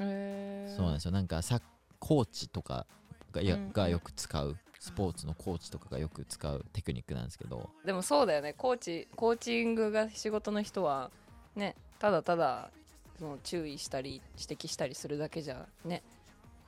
[0.00, 0.76] へー。
[0.76, 1.10] そうなんですよ。
[1.10, 1.60] なんかさ
[1.98, 2.86] コーチとか
[3.32, 4.56] が,、がよく使う。
[4.80, 7.68] スポーツのコーチとかがよく使うテクニックなんですけど。
[7.84, 8.54] でもそうだよね。
[8.54, 11.10] コーチコーチングが仕事の人は
[11.54, 12.70] ねただただ
[13.18, 16.02] その注意したり指摘したりするだけじゃね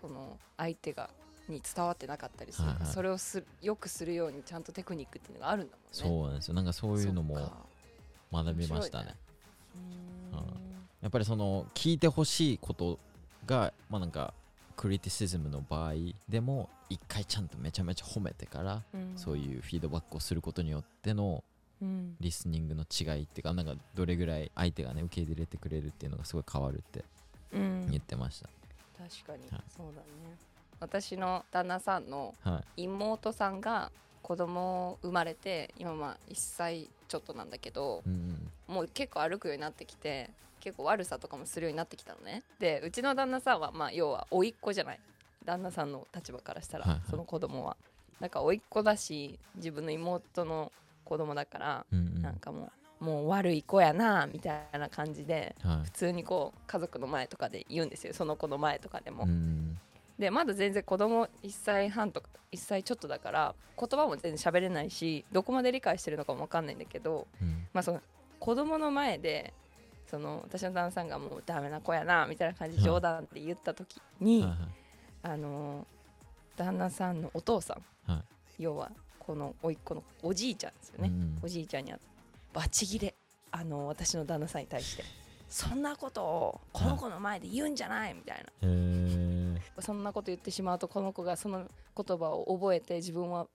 [0.02, 1.08] この相手が
[1.48, 2.68] に伝わってなかったりする。
[2.68, 2.94] から、はいはい。
[2.94, 5.88] それをすよくするようにちゃんとテクニックっていうのがあるんだもんね。
[5.90, 6.55] そうなんですよ。
[6.55, 7.35] なんかそういうのも
[8.33, 9.05] 学びましたね。
[9.07, 9.16] ね。
[10.33, 10.42] うーん。
[11.02, 12.98] やっぱりその聞いてほしいこと
[13.44, 14.33] がまあなんか
[14.76, 15.94] クリティシズムの場合
[16.28, 19.12] でも一回ちゃんとめちゃめちゃ褒めてから、うん。
[19.16, 21.42] そういうフィードバックをすることによっての
[21.81, 22.16] うん。
[22.20, 27.05] リスニングの違いっていうかなんかどれぐらい相手がね受け入れてくれるっていうのがすごい変わるって
[27.52, 27.88] うん。
[27.90, 28.48] 言ってました、
[28.96, 29.62] 確かに、はい。
[29.76, 30.38] そうだね
[30.82, 32.82] 私の旦那さんのはい。
[32.82, 33.90] 妹さんが
[34.22, 42.42] 子供生まれて今まあ1歳ちょっとなんだけどうんもう結構歩くようになってきて結構悪さとかもするようになってきたのね。
[42.58, 45.00] でうちの旦那さんはまあ要は甥っ子じゃない。
[45.44, 47.76] 旦那さんの立場からしたら、その子供は。
[48.20, 50.70] なんか甥っ子だし自分の妹の
[51.04, 55.84] 子供だから、なんかもうもう悪い子やなみたいな感じではい。
[55.84, 58.14] 普通にこう家族の前とかで言うんですよ。
[58.14, 59.78] その子の前とかでも、うん
[60.22, 67.66] でまだ全然子供1歳半とか1歳ちょっとだから言葉も全然喋れないしどこまで理解してるのかも分かんないんだけど、うん。
[67.72, 68.00] まあ、その
[68.38, 69.52] 子供の前で
[70.06, 74.58] その私の旦那さんがもうダメな子やなみたいな感じで冗談って言った時に、はいはい。
[75.24, 75.85] あの
[76.56, 78.62] 旦那さんのお父さん、はい。
[78.62, 81.98] 要はこの甥っ子のおじいちゃんですよね、うんおじいちゃんには
[82.52, 83.12] バチギレ
[83.50, 85.02] あの私の旦那さんに対して。
[85.48, 88.68] そんなことをこの子の前で言うんじゃないみたいな
[89.80, 93.46] そんなこと言ってしまうとこの子がその言葉を覚えて自分は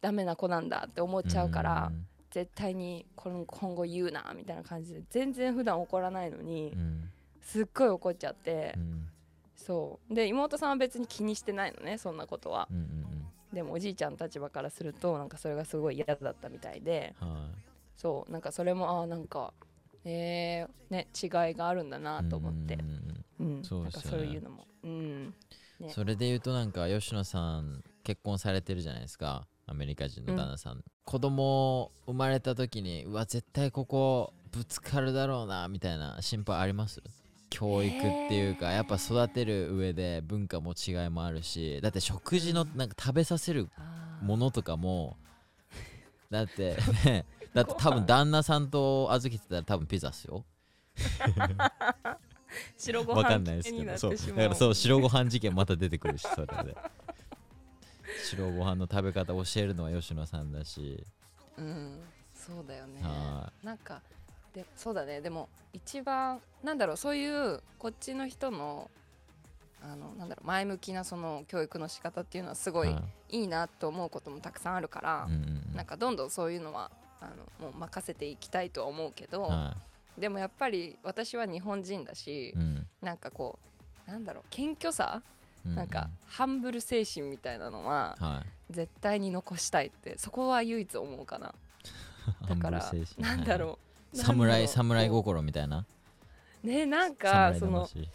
[0.00, 2.06] ダメな子なんだって思っちゃうから、うん。
[2.30, 7.10] 絶対にこの今後言うなみたいな感じで全然普段怒らないのに、うん。
[7.40, 9.08] すっごい怒っちゃって、うん。
[9.56, 10.14] そう。
[10.14, 12.68] で妹さんは別に気にしてないのねそんなことは。
[12.70, 13.04] うんうん
[13.50, 17.14] でもおじいちゃんの立場からするとなんかそれがすごい嫌だったみたいで
[17.96, 18.30] そう。
[18.30, 19.54] なんかそれもああなんか
[20.04, 22.74] えー、ね違いがあるんだなと思って。
[22.74, 23.64] うんうんうんうん。
[23.64, 25.34] そうなんかそういうのもうん。
[25.80, 25.90] ね。
[25.90, 29.46] それで言うとなんか吉野さん結婚されてるじゃないですか。
[29.66, 37.02] アメリカ人の旦那さん、子供生まれた時にうわ絶対ここぶつかるだろうなみたいな心配あります？
[37.50, 38.76] 教育っていうか、えー。
[38.76, 43.68] やっぱ育てる上で文化も違いもあるしだって食事のなんか食べさせる
[44.22, 45.16] ものとかも
[46.30, 47.24] だってね
[47.54, 50.44] だって多分旦那さんと預けてたら多分ピザっすよ
[52.76, 53.98] 白ごわか飯んないですけ系になど。
[53.98, 54.10] そう。
[54.10, 56.76] だってしまうからそう白ご飯事件また出てくるしそれで。
[58.24, 61.04] 白ご飯の食べ方教えるのは吉野さんだし、
[61.56, 62.00] うん
[62.34, 63.00] そうだよね。
[63.02, 64.00] はなんか
[64.54, 65.20] でそうだね。
[65.20, 68.90] でも一番なんだろうそういうこっちの人の
[69.82, 73.44] あのなんだろう前向きなその教育の仕方っていうのはすごいはい。
[73.44, 75.76] いなと思うこともたくさんあるからうん、うんうん。
[75.76, 76.90] なんかどんどんそういうのは
[77.20, 77.26] あ
[77.60, 79.76] のもう任せていきたいとは思うけど、は
[80.18, 82.86] でもやっぱり私は日本人だしい、うん。
[83.02, 83.58] なんかこ
[84.06, 85.22] うなんだろう謙虚さ、
[85.66, 88.72] ううなんかハンブル精神みたいなのははい。
[88.72, 91.54] 絶対に残したいってそこは唯一思うかな。
[92.48, 93.78] だからなんだろ
[94.12, 94.16] う。
[94.16, 95.84] 侍侍こ心みたいな？
[96.64, 98.08] うねなんか侍その魂。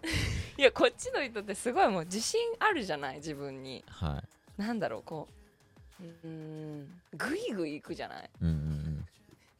[0.56, 3.16] いやこっちの人ってすごいもう自信あるじゃない？
[3.16, 3.84] 自分に。
[3.88, 4.22] は
[4.58, 4.60] い。
[4.60, 5.28] なんだろうこ
[6.00, 8.30] ううーんグイグイいくじゃない？
[8.40, 8.54] うんうん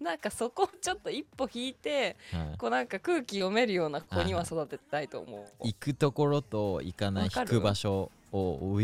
[0.01, 2.59] なんかそこをちょっと一歩引いてうんはい。
[2.59, 5.67] こうなんか空気読めるような子には育てたいと思う。
[5.67, 8.79] 行くところと行かない引く場所を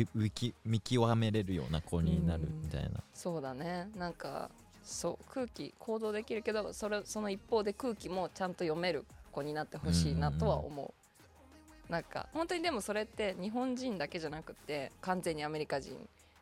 [0.65, 3.03] 見極めれるような子になるみたいな。
[3.15, 3.89] そうだね。
[3.97, 4.51] なんか
[4.87, 10.95] そう空気行動できるけどそれその一方で空気もちゃんと読める子になってほしいなとは思
[11.89, 15.99] う,、なんか本当にでもそれって日本人だけじゃなくて完全にアメリカ人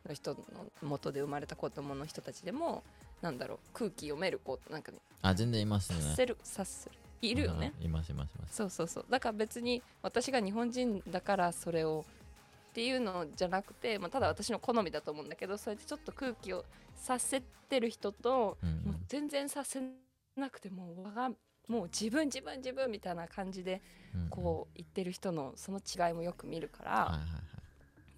[0.07, 0.37] の人の
[0.83, 2.83] 元で生まれた子供の人たちでも
[3.25, 5.97] なんだろう空気読める子なんかねあ全然いますね。
[5.97, 6.95] 察せる察する。
[7.23, 8.55] いるよね、はいいますいますいます。
[8.55, 9.05] そうそうそう。
[9.09, 12.05] だから別に私が日本人だからそれを
[12.69, 16.63] っていうのじゃなくて、まあ、ただ私の好みだと思うんだけどそうやってちょっと空気を
[16.95, 19.81] させてる人と、うんもう全然させ
[20.35, 21.31] なくてもう我が
[21.67, 23.81] もう自分自分自分みたいな感じで
[24.13, 24.29] うんうん。
[24.29, 27.41] こう言ってる人のその違いもよく見るから、はいはいはい。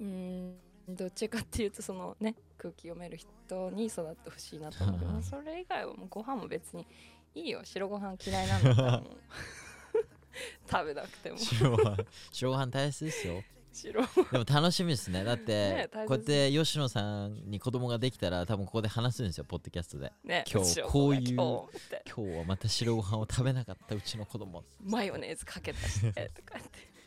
[0.01, 4.99] うーんどっちかっていうとそのね空気読める人に育ってほしいなと思う。
[4.99, 6.87] けどはいそれ以外はもうご飯も別に
[7.35, 7.61] いいよ。
[7.63, 9.07] 白ご飯嫌いなんだからも。
[9.07, 9.09] う
[10.69, 11.37] 食べなくても。
[11.37, 11.97] 白ご飯
[12.31, 13.43] 白ご飯大切ですよ。
[13.73, 15.23] 白でも楽しみですね。
[15.23, 20.11] だってねこうやって吉野さんに子供ができたら多分ここで話すんですよポッドキャストで。
[20.23, 21.67] ね今日白こういう今
[22.15, 26.97] 日はまた白ご飯を食べなかったうちの子供マヨネーズかけたしてとか言って。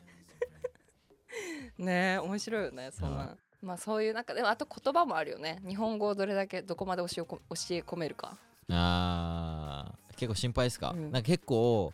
[1.78, 5.60] ねえ面白いよねそんな、はまあそういうなんかでもあと言葉もあるよね。
[5.66, 8.36] 日本語をどれだけどこまで教えこ教え込めるか。
[8.70, 10.16] あー。
[10.16, 11.02] 結構心配ですか,、うん。
[11.12, 11.92] なんか結構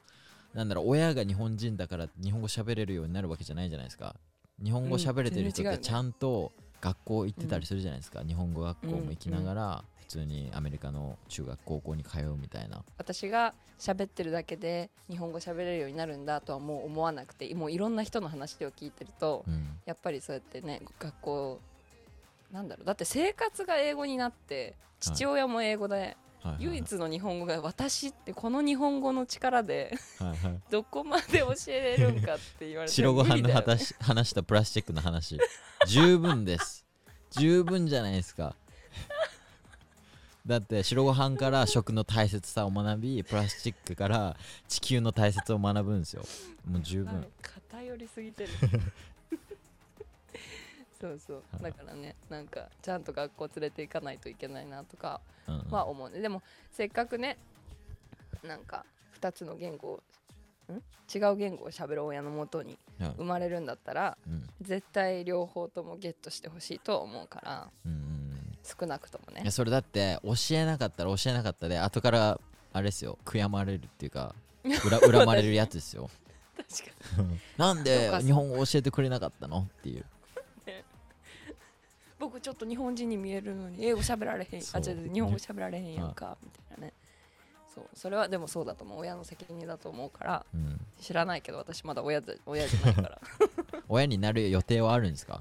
[0.55, 4.17] なんだろう親が日本人だから日本語喋れるようになるわけじゃないじゃないですか。
[4.63, 12.85] 日本語喋れてる人ってちゃんと学校行ってたりするじゃないですか、日本語学校も行きながら、普通にアメリカの中学高校に通うみたいな。
[12.97, 19.79] 私が喋ってるだけで日本語喋れるようになるんだとはもう思わなくてもういろんな人の話を聞いてるとうん。
[19.85, 21.61] やっぱりそうやってね学校
[22.53, 26.05] なんだろうだって生活が英語になって父親も英語で、はい。
[26.05, 26.17] はい
[26.61, 29.93] 唯一の日本語が私ってこの日本語の力で
[30.71, 35.41] どこまで教えれるんかって言われて白ご飯の話したプラスチックの話。
[35.89, 36.87] 十分です。
[37.31, 38.55] 十分じゃないですか
[40.47, 44.37] だって白ご飯から食の大切さを学びプラスチックから
[44.69, 46.23] 地球の大切を学ぶんですよ。
[46.71, 47.29] もう十分、はい
[47.67, 48.51] 偏りすぎてる。
[51.01, 51.43] そうそう。
[51.61, 55.71] だからねなんかちゃんと学校連れて行かないといけないなとかうんうん。
[55.71, 56.21] は思うね。
[56.21, 57.39] でもせっかくね
[58.45, 58.87] なんか
[59.21, 60.03] 2つの言語を
[60.73, 60.77] ん？
[61.15, 63.15] 違う言語を喋る親のもとにはい。
[63.17, 64.47] 生まれるんだったらうん。
[64.63, 67.69] 絶対両方ともゲットしてほしいとは思うから。
[67.85, 68.06] うんうん
[68.67, 69.43] 少なくともね。
[69.43, 72.41] いやそれだって教えなかったら教えなかったで後から
[72.73, 76.11] あれですよ悔やまれるっていうか恨 恨まれるやつですよ。
[76.57, 77.41] 確かに。
[77.57, 79.69] なんで日本語教えてくれなかったの？
[79.79, 80.05] っていう。
[82.19, 84.63] 僕ちょっと日本人に見えるのに英語喋られへん。
[84.63, 84.83] そう。
[84.83, 86.93] あ違う違う日本語喋られへんやんかみたいなね。
[87.73, 87.85] そう。
[87.95, 89.01] それはでもそうだと思う。
[89.01, 90.81] 親の責任だと思うからうん。
[91.01, 93.21] 知らないけど私まだ親で親じゃないから。
[93.89, 95.41] 親になる予定はあるんですか？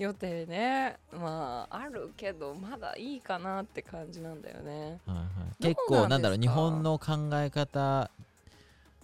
[0.00, 0.96] 予定ね。
[1.12, 4.98] まああるけどまだいいかなって感じなんだよね。
[5.06, 5.22] はいは
[5.60, 8.10] い、結構なんだろう日本の考え方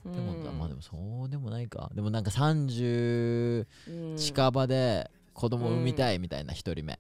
[0.04, 1.90] うでも、んまあでもそうでもないか。
[1.94, 4.16] でもなんか30うん。
[4.16, 6.96] 近場で子供産みたいみたいな一人目、っ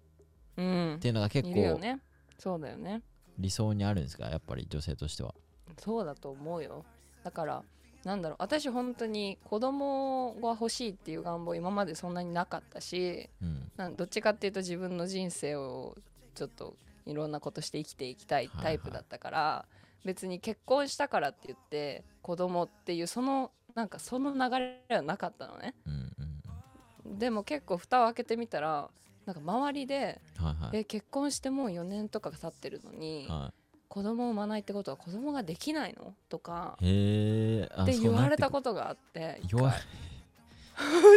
[0.58, 0.98] うん。
[1.00, 1.98] ていうのが結構いるよね。
[2.38, 3.00] そうだよね。
[3.38, 4.28] 理想にあるんですか？
[4.28, 5.34] やっぱり女性としては。
[5.78, 6.84] そうだと思うよ。
[7.24, 7.62] だから
[8.06, 13.72] なんだろう私本当に子供が欲しいっていう願望今までそんなになかったしうん。
[13.76, 15.96] なんどっちかっていうと自分の人生を
[16.36, 19.64] ちょっといろんなことして生きていきたいタイプだったから、
[20.04, 25.74] 別に結婚したからって言って子供っていうそのなんかその流れはなかったのね。
[25.86, 28.90] うんうんでも結構蓋を開けてみたら
[29.26, 30.76] なんか周りでうんはいはい。
[30.78, 33.52] え結婚してもう4年とかが経ってるのには
[33.96, 36.12] 子供を産まないってことは子供ができないの？
[36.28, 36.76] とか。
[36.76, 39.72] って言われたとことがあって一弱い。
[39.72, 39.80] 回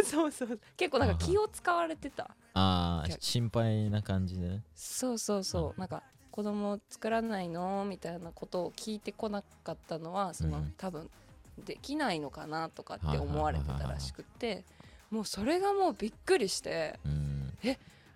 [0.02, 0.58] そうそう。
[0.78, 2.30] 結構なんか気を使われてた。
[2.54, 4.62] ああ心配な感じでね。
[4.74, 5.78] そうそうそう。
[5.78, 7.84] なんか子供作らないの？
[7.84, 10.74] みたいなことを聞いてこなかったのはその、うん。
[10.78, 11.10] 多分
[11.58, 14.64] できないのかなとかって思われてたらしくて
[15.10, 17.52] もうそれがもうびっくりしてうん。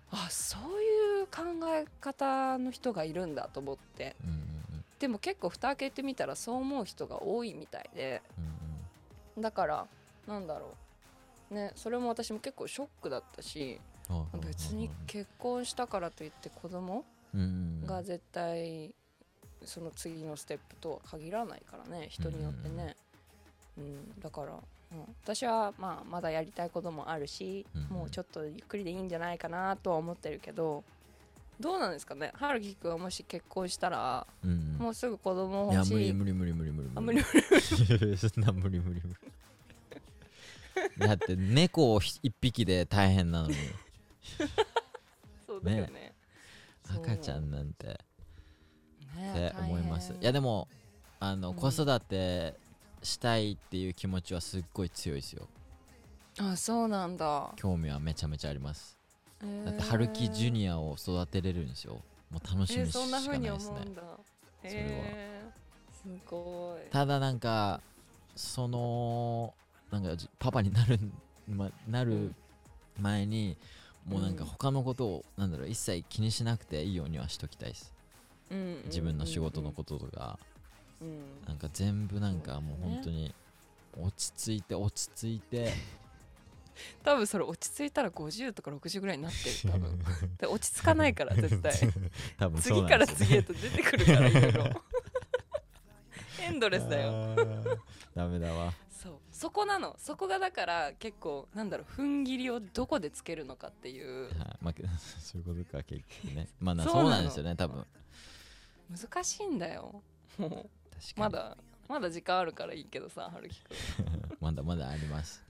[0.09, 4.15] あそういう考え方の人がいるんだと思って。
[4.23, 4.44] うんうん
[4.99, 8.21] でも結構蓋開けてみたらそう思う人が多いみたいで。
[8.37, 8.55] うん
[9.37, 9.87] だから
[10.27, 10.75] なんだろ
[11.51, 11.53] う。
[11.53, 13.79] ねそれも私も結構ショックだったし
[14.41, 17.43] 別に結婚したからといって子供うんう
[17.83, 18.95] んが絶対
[19.63, 22.95] その次のステップとは限らないからね人によってね、
[23.77, 27.97] うん、だから、うん、私はまあまだやりたいこともあるし、うん。
[27.97, 30.83] もうちょっとゆっくりでいいんじゃないかなとは思ってるけど
[31.59, 32.31] どうなんですかね？
[32.35, 34.49] 春樹君はもし結婚したらうん。
[34.49, 36.13] うんもうすぐ子供いや欲しい。
[36.13, 37.23] 無理無理無理無理無理あ無理
[38.17, 39.15] そんな無理無理無
[40.99, 41.07] 理。
[41.07, 43.55] だって猫を一匹で大変なのに。
[45.47, 46.13] そうだよね。
[46.85, 47.87] そう赤ちゃんなんて。
[49.15, 50.13] ねって思います。
[50.13, 50.67] いやでも
[51.21, 51.55] あの、うん。
[51.55, 52.53] 子育て
[53.01, 55.47] したいっていう気持ちはすっごい強いですよ。
[56.37, 57.53] あそうなんだ。
[57.55, 58.97] 興味はめちゃめちゃあります。
[58.99, 59.04] えー
[59.65, 62.01] だって春樹ジュニアを育てれるんですよ。
[62.31, 63.71] もう楽しえーみしかないです。
[63.71, 63.77] ね
[64.63, 65.51] それは。
[65.91, 66.89] すごい。
[66.91, 67.81] ただなんか
[68.35, 69.53] その
[69.91, 70.99] なんかじパパになる,、
[71.47, 72.35] ま、なるうん
[72.97, 73.57] 前に、
[74.05, 77.93] もうなんかうん他のことをなんだろう一切気にしなくていいようにはしときたいです。
[78.85, 80.39] 自分の仕事のこととか、
[81.01, 81.19] うん。
[81.47, 83.33] なんか全部なんかもう本当に
[84.01, 85.71] 落ち着いて落ち着いて
[87.03, 89.99] 多分それ落ち着いたら50とか60ぐらいになってる 多分。
[90.37, 91.73] で落ち着かないから 絶対。
[92.37, 94.65] 多分そう次から次へと出てくるからいろいろ。
[96.41, 97.35] エンドレスだよ。
[98.13, 98.73] ダメだわ。
[98.91, 99.19] そう。
[99.31, 99.95] そこなの。
[99.99, 104.29] そこがだから結構なんだろう踏ん切りをどこでつけるのかっていう。
[104.37, 104.57] はい。
[104.61, 104.73] まあ、
[105.19, 106.47] そういうことか結局ね。
[106.59, 107.85] まあなそうなんですよね多分。
[108.89, 110.01] 難しいんだよ。
[110.37, 111.13] もう確かに。
[111.17, 111.57] まだ
[111.87, 113.75] まだ時間あるからいいけどさ春樹くん。
[114.39, 115.44] まだまだあります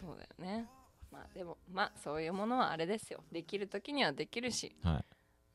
[0.00, 0.66] そうだよね。
[1.10, 3.22] まあでもまあそういうものはあれですよ。
[3.32, 4.74] できる時にはできるし。
[4.82, 5.02] は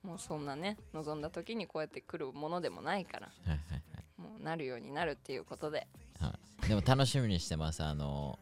[0.03, 0.07] い。
[0.07, 3.27] もうそんなね望んだ時にこうやって来るものでもないから。
[3.27, 4.21] はいはいはい。
[4.21, 5.87] もうなるようになるっていうことで。
[6.19, 8.37] はい、でも楽しみにしてますあの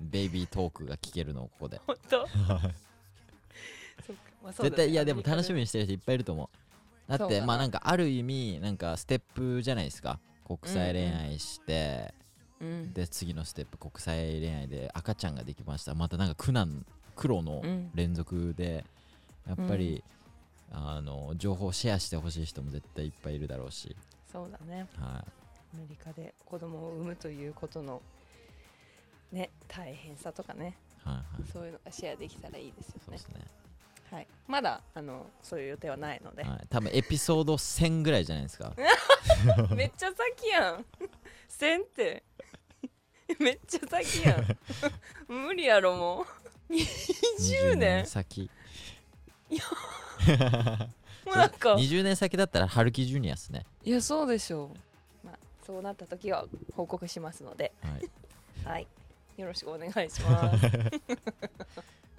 [0.00, 1.80] ベイビートークが聞けるのをここで。
[1.86, 2.26] 本当？
[2.26, 2.62] そっか。
[4.42, 4.70] まあそうだね。
[4.70, 6.48] 絶対いやでも楽しみにしてる人いっぱいいると思う。
[7.18, 10.18] だってまあなんかある意味なんかステップじゃないですか。
[10.46, 12.14] 国際恋愛して、
[12.62, 12.92] うん。
[12.92, 15.94] で次のステップ国際恋愛で赤ちゃんができました。
[15.94, 16.86] またなんか苦難
[17.16, 18.84] 苦労のうん連続で
[19.46, 20.04] やっぱり、
[20.70, 23.96] あの情報をシェアしてほしい人も絶対いっぱいいるだろうし、
[24.30, 24.86] そうだね。
[24.96, 25.24] は
[25.74, 28.00] アメリカで子供を産むということの
[29.32, 30.76] ね大変さとかね。
[31.04, 31.50] いはいはい。
[31.52, 33.02] そういうのがシェアできたらいいですよね。
[33.04, 33.40] そうですね、
[34.10, 34.26] はい。
[34.46, 38.72] まだあのそういう予定はないので、はい、多分エピソード1000ぐらいじゃないですか。
[39.74, 40.86] めっちゃ先やん。
[41.48, 42.22] せんって
[43.40, 44.58] めっちゃ先やん。
[45.32, 46.26] 無理やろも
[46.68, 46.72] う。
[46.72, 48.50] 20年先。
[51.24, 51.74] もうなんか。
[51.74, 53.66] 20年先だったら春樹ジュニアっすね。
[53.84, 54.70] いやそうでしょ
[55.24, 57.72] う、まあ、そうなった時は報告しますので。
[57.82, 58.10] はい。
[58.64, 58.86] はい。
[59.36, 60.70] よろしくお願いします。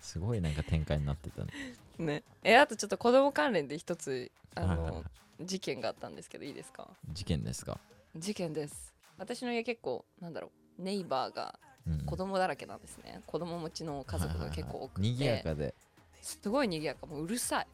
[0.02, 1.52] すごいなんか展開になってたね。
[1.98, 2.24] ね。
[2.44, 5.04] えあとちょっと子供関連で一つあの、
[5.42, 6.88] 事件があったんですけどいいですか？
[7.12, 7.80] 事件ですか、
[8.16, 8.94] 事件です。
[9.18, 12.06] 私の家結構なんだろうネイバーがうん。
[12.06, 15.74] 子供だらけなんですね、子供持ちの家族が結構多くて、にぎやかで。
[16.22, 17.06] すごい賑やか。
[17.06, 17.68] もううるさい。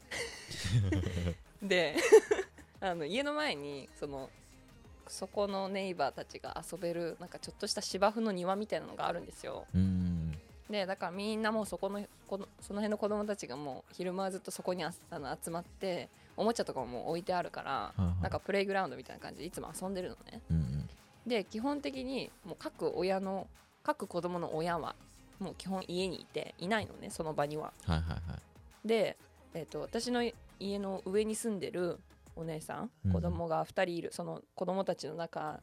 [1.61, 1.95] で
[2.81, 4.29] あの家の前にその
[5.07, 9.65] そこのネイバーたちが遊べるなんかちょっとした芝生の庭みたいなのがあるんですよ。
[9.75, 10.31] うん。
[10.69, 20.41] でだからみんなもうそこのこのその辺の子供たちがもう昼間はずっとそこにああの集まっておもちゃとかももう置いてあるからなんかプレイグラウンドみたいな感じでいつも遊んでるのね。
[20.49, 20.78] うんうん
[21.29, 23.47] で基本的にもう各親の
[23.83, 24.95] 各子供の親は
[25.39, 27.71] もう基本家にいていないのねその場には。
[27.85, 28.37] はいはいは
[28.83, 28.87] い。
[28.87, 29.17] で、
[29.53, 30.23] えー、と私の
[30.59, 31.99] 家の上に住んでる
[32.35, 33.13] お姉さんうん。
[33.13, 35.61] 子供が2人いる、その子供たちの中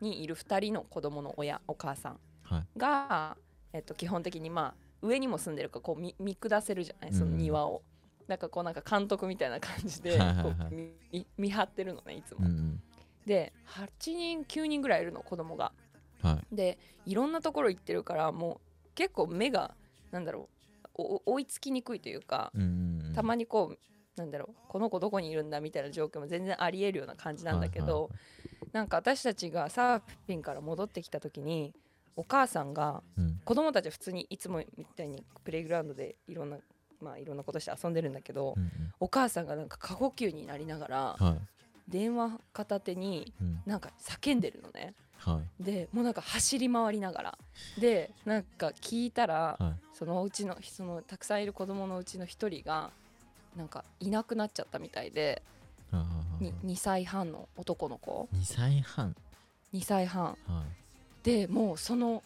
[0.00, 2.18] にいる2人の子供の親お母さん。
[2.42, 2.78] はい。
[2.78, 3.36] が、
[3.72, 7.82] えー、と基本的にまあ上にも住んでるからこう見見下せるじゃないその庭を、
[8.26, 12.82] なんかこうなんか監督みたいな感じでこう見見見張ってるのねいつも、うんうん
[13.26, 15.72] で8人9人ぐらいいるの子供が。
[16.22, 16.54] はい。
[16.54, 19.74] でいろんなところ行ってるからもう結構目が
[20.10, 20.48] なんだろ
[20.96, 23.14] う追いつきにくいというか、うんうんうん。
[23.14, 23.78] たまにこう
[24.16, 28.10] なんだろうこの子どこにいるんだみたいな状況も全然ありえるような感じなんだけど、はい
[28.72, 31.72] なんか私たちがサーフィンから戻ってきた時に
[32.16, 33.40] お母さんがうん。
[33.44, 36.58] 子供たちは普通にいつもみたいにプレイグラウンドでいろんな
[37.00, 38.70] まあいろんなことして遊んでるんだけど、うんうん。
[38.98, 41.40] お母さんがなんか過呼吸になりながらはい
[41.88, 43.62] 電話片手にうん。
[43.66, 44.94] なんか叫んでるのね。
[45.18, 45.62] はい。
[45.62, 47.38] でもうなんか走り回りながら。
[47.78, 49.84] でなんか聞いたら、はい。
[49.92, 52.90] そのうちのそのたくさんいる子供のうちの一人が
[53.56, 55.42] なんかいなくなっちゃったみたいで
[55.90, 58.28] はいはいはいに2歳半の男の子。
[58.34, 59.14] 2歳半。
[59.72, 60.24] 2歳半。
[60.24, 60.36] はい。
[61.22, 62.22] でもうその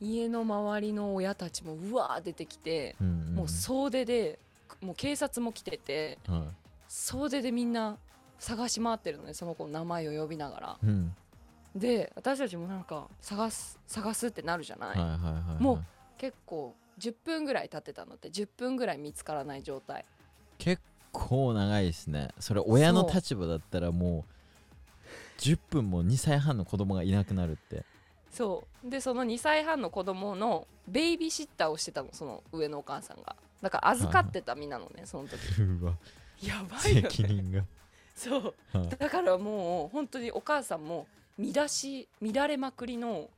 [0.00, 3.34] 家の周りの親たちもうわー出てきて、うんうんうん。
[3.34, 4.38] もう総出で
[4.80, 6.44] もう警察も来てては
[6.88, 7.98] 総出でみんな
[8.40, 10.78] 探し回ってるのねその子の名前を呼びながら。
[10.82, 11.14] いうん。
[11.76, 15.62] で私たちもなんか探す探すってなるじゃない、はいはいはいはい。
[15.62, 15.84] もう
[16.18, 20.04] 結構10分ぐらい経ってたのって10分ぐらい見つからない状態。
[20.58, 20.82] 結
[21.12, 22.30] 構長いですね。
[22.40, 27.84] それ親の立場だったらもう10分も2歳半の子供がいなくなるって。
[28.30, 28.90] そう。
[28.90, 33.36] でその2歳半の子供のベイビーシッターをしてたのその上のお母さんが。
[33.60, 35.38] だから預かってた身なのねその時。
[35.62, 35.94] うわ。
[36.42, 37.64] やばいよ責ね任が
[38.14, 38.54] そう。
[38.72, 41.06] はいだからもう本当にお母さんも
[41.38, 43.28] 乱し乱れまくりの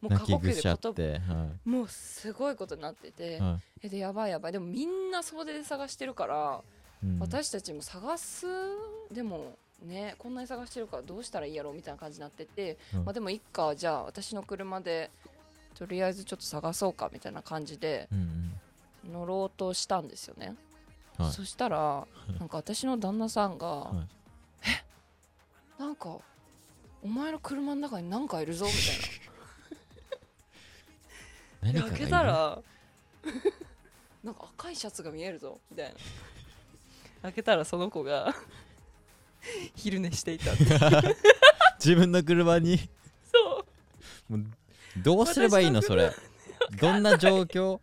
[0.00, 3.36] もう過泣呼吸きぐしゃっでてはもうすごいことになってて。
[3.36, 4.52] い、はえでやばいやばい。
[4.52, 6.60] でもみんな総出で探してるから
[7.02, 7.18] いうん。
[7.18, 8.46] 私たちも探す
[9.10, 13.04] でもねこんなに探してるからどうしたらいいやろうみたいな感じになってて、うん。
[13.04, 15.10] まあ、でもいっかじゃあ私の車で
[15.78, 18.52] とりあえずちょっと探そうかみたいな感じでうん
[19.12, 20.58] 乗ろうとしたんですよね、うん
[21.18, 21.32] はい。
[21.32, 22.06] そしたら
[22.38, 24.02] なんか私の旦那さんが「は
[24.64, 24.68] い。
[25.78, 25.82] え？
[25.82, 26.18] なんか
[27.02, 28.72] お前の車の中に何かいるぞ」み
[31.62, 31.80] たいな。
[31.80, 31.96] 何かがいる？
[31.96, 32.62] 開けたら。
[34.22, 35.94] なんか赤いシャツが見えるぞみたいな。
[37.22, 38.34] 開けたらその子が
[39.76, 40.52] 昼寝していた。
[41.78, 42.78] 自分の車に。
[43.32, 43.64] そ
[44.30, 44.36] う。
[44.36, 44.46] もう
[44.96, 46.12] どうすればいいのそれ。
[46.80, 47.80] どんな状況？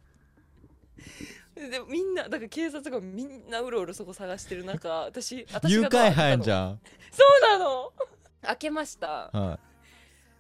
[1.56, 6.82] でもみんなだから警察がみんなうろうろそこ探してる中 私私誘拐犯じんゃん。
[7.12, 7.94] そうなの？
[8.42, 9.30] 開けました。
[9.32, 9.60] は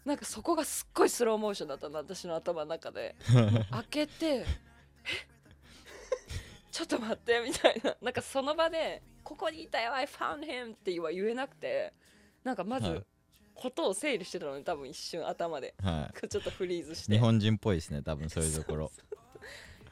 [0.05, 3.16] なんかそこがすっごいスローモーションだったの私の頭の中で。
[3.72, 4.45] 開けてえ？
[6.72, 7.95] ちょっと待ってみたいな。
[8.01, 10.74] なんかその場でここにいたよ I found him!
[10.74, 11.93] っては言えなくて
[12.43, 13.03] なんかまずはい。
[13.55, 15.76] ことを整理してたのに多分一瞬頭で。
[15.82, 15.86] い。
[15.86, 17.14] はちょっとフリーズしいて。
[17.14, 18.91] 日本人っぽいですね多分そういうところ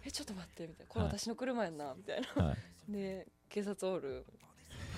[0.05, 1.19] えちょっと待ってみたいなこれはい。
[1.19, 2.43] 私の車やんなみたいな。
[2.45, 2.57] はい。
[2.91, 4.25] で警察おる。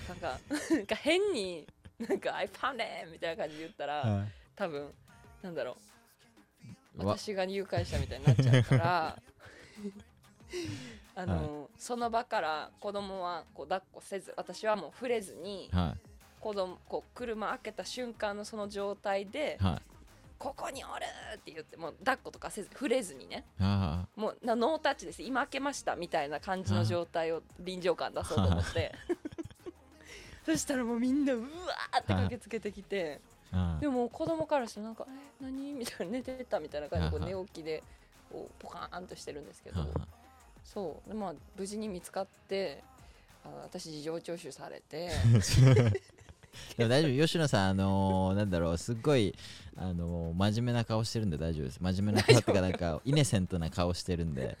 [0.08, 0.38] なんか
[0.70, 1.66] なんか変に
[1.98, 4.28] なんか「I found it!」みたいな感じで言ったら、はい。
[4.54, 4.94] 多分
[5.42, 5.76] なんだろ
[6.96, 7.06] う。
[7.06, 7.16] わ。
[7.16, 9.18] 私が誘拐したみたいになっちゃうから
[11.16, 15.96] あの、その場から子供はこう抱っこせず私はもう触れずには
[16.40, 19.82] 子供こう車開けた瞬間のその状態でいはい
[20.44, 21.04] 「ここにおる!」
[21.36, 23.46] って言ってもう抱っことかせず触れずにね。
[23.58, 25.22] はもうなノータッチです。
[25.22, 28.94] 今開けましたみたいな感じの状態を臨場感出そうと思って。
[30.44, 33.20] そしたらもうみんなうわーって駆けつけてきて。
[33.80, 35.06] でも子供からしたらなんか
[35.40, 37.84] 「え何?」みたいな寝てたみたいな感じでこう寝起きで
[38.32, 39.86] こうポカーンとしてるんですけど。
[40.64, 41.08] そう。
[41.08, 42.82] でまあ無事に見つかって
[43.44, 45.10] あの私事情聴取されて
[46.76, 47.26] でも大丈夫。
[47.26, 49.34] 吉野さんあのーなんだろうすっごい
[49.76, 51.78] あのー真面目な顔してるんで大丈夫です。
[51.80, 54.56] 真面目な顔っていうかなんかイネセントな顔してるんで、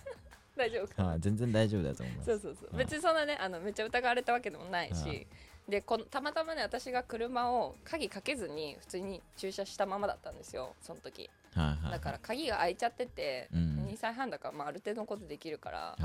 [0.56, 0.94] 大丈夫。
[0.94, 2.26] かなはい、全然大丈夫だと思います。
[2.26, 2.76] そうそうそう。
[2.76, 2.84] はい。
[2.84, 5.26] 別にそんなねあのめっちゃ疑われたわけでもないし、はい。
[5.68, 11.30] でこのたまたまね私が車を鍵かけずに普通に駐車したままだったんですよその時。
[11.54, 13.74] だから鍵が開いちゃってて、うん。
[13.94, 15.96] 2歳半だから、まあ、ある程度のことできるから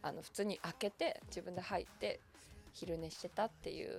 [0.00, 2.20] あの普通に開けて自分で入って
[2.72, 3.90] 昼寝してたっていう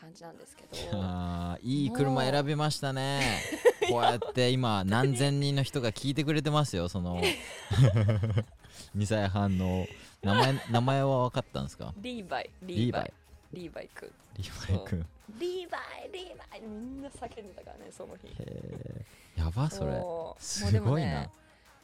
[0.00, 0.70] 感じなんですけど。
[0.94, 3.42] あーいい車選びましたね。
[3.88, 7.20] こうやって今何千人の人が聞いてくれてますよその。
[8.96, 9.86] 2歳半の
[10.22, 11.92] 名前名前は分かったんですか？
[11.98, 13.12] リーバイリリーバイ。
[13.52, 15.06] リーバイくんリーバイ君。
[15.38, 16.60] リーバイリーバイ。
[16.60, 18.28] みんな叫んでたからねその日。
[19.36, 20.02] やばそれ。
[20.38, 21.22] すごいな。
[21.22, 21.30] ね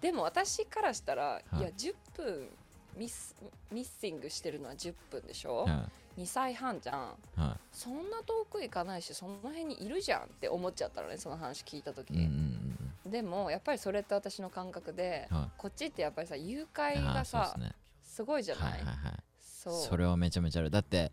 [0.00, 1.58] でも私からしたら、はい。
[1.58, 2.48] い、や10分
[2.96, 3.34] ミス
[3.72, 5.88] ミッシングしてるのは10分でしょ、は
[6.18, 7.14] 2歳半じゃん。
[7.36, 7.40] い。
[7.40, 12.14] はそんな遠く行かないしその辺にいるじゃんって思っちゃったのねその話聞いた時。
[12.14, 12.58] いうんうんに、
[13.06, 13.10] うん。
[13.10, 15.48] でもやっぱりそれって私の感覚で、うんはい。
[15.58, 17.72] こっちってやっぱりさ誘あ拐ーがさすね。
[18.02, 19.12] すごいじゃない、はいはいはい。
[19.40, 19.72] そう。
[19.74, 20.70] それはめちゃめちゃある。
[20.70, 21.12] だって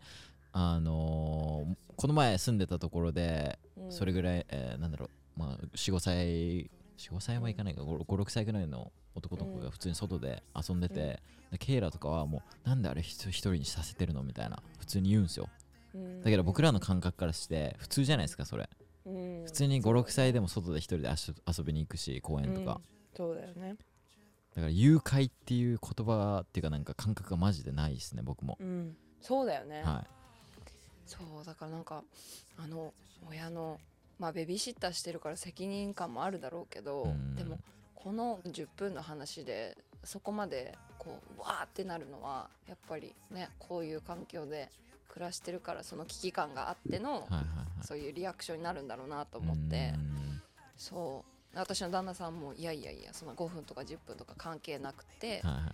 [0.52, 3.92] あのーこの前住んでたところでうん。
[3.92, 5.38] それぐらい、えーなんだろう。
[5.38, 11.06] まあ45歳45歳はいかないか56歳ぐらいの男の子が普通に外で遊んでて、うん。
[11.52, 15.48] でケイラとかはもうなんであれ一人にさせてるのみたいな普通に言うんですよ。
[15.94, 16.22] うん。
[16.22, 18.68] だけど僕らの感覚からして普通じゃないですかそれ。
[19.06, 19.44] うん。
[19.44, 23.16] 普通に56歳でも外で一人で遊遊びに行くし公園とか、うん。
[23.16, 23.76] そうだよね。
[24.54, 28.96] だから誘拐っていう言葉っていうかなんか感覚がマジでないですね僕も、うん。
[29.20, 30.04] そうだよね、は
[31.06, 32.04] そうだからなんか
[32.58, 32.92] あの
[33.26, 33.78] 親の
[34.18, 37.36] まあベビーシッターしてるから責任感もあるだろうけど、うん。
[37.36, 37.58] でも
[37.94, 44.70] この10分の話でそこまでこうわーってなるのはやっぱりねこういう環境で
[45.08, 47.28] 暮らしてるからその危機感があっての、
[47.82, 49.92] そういうリアクションになるんだろうなと思って。
[49.94, 50.42] うん。
[50.76, 51.34] そう。
[51.56, 55.72] 私の旦那さんもいやいやいやそんな5分とか10分とか関係なくてはいはい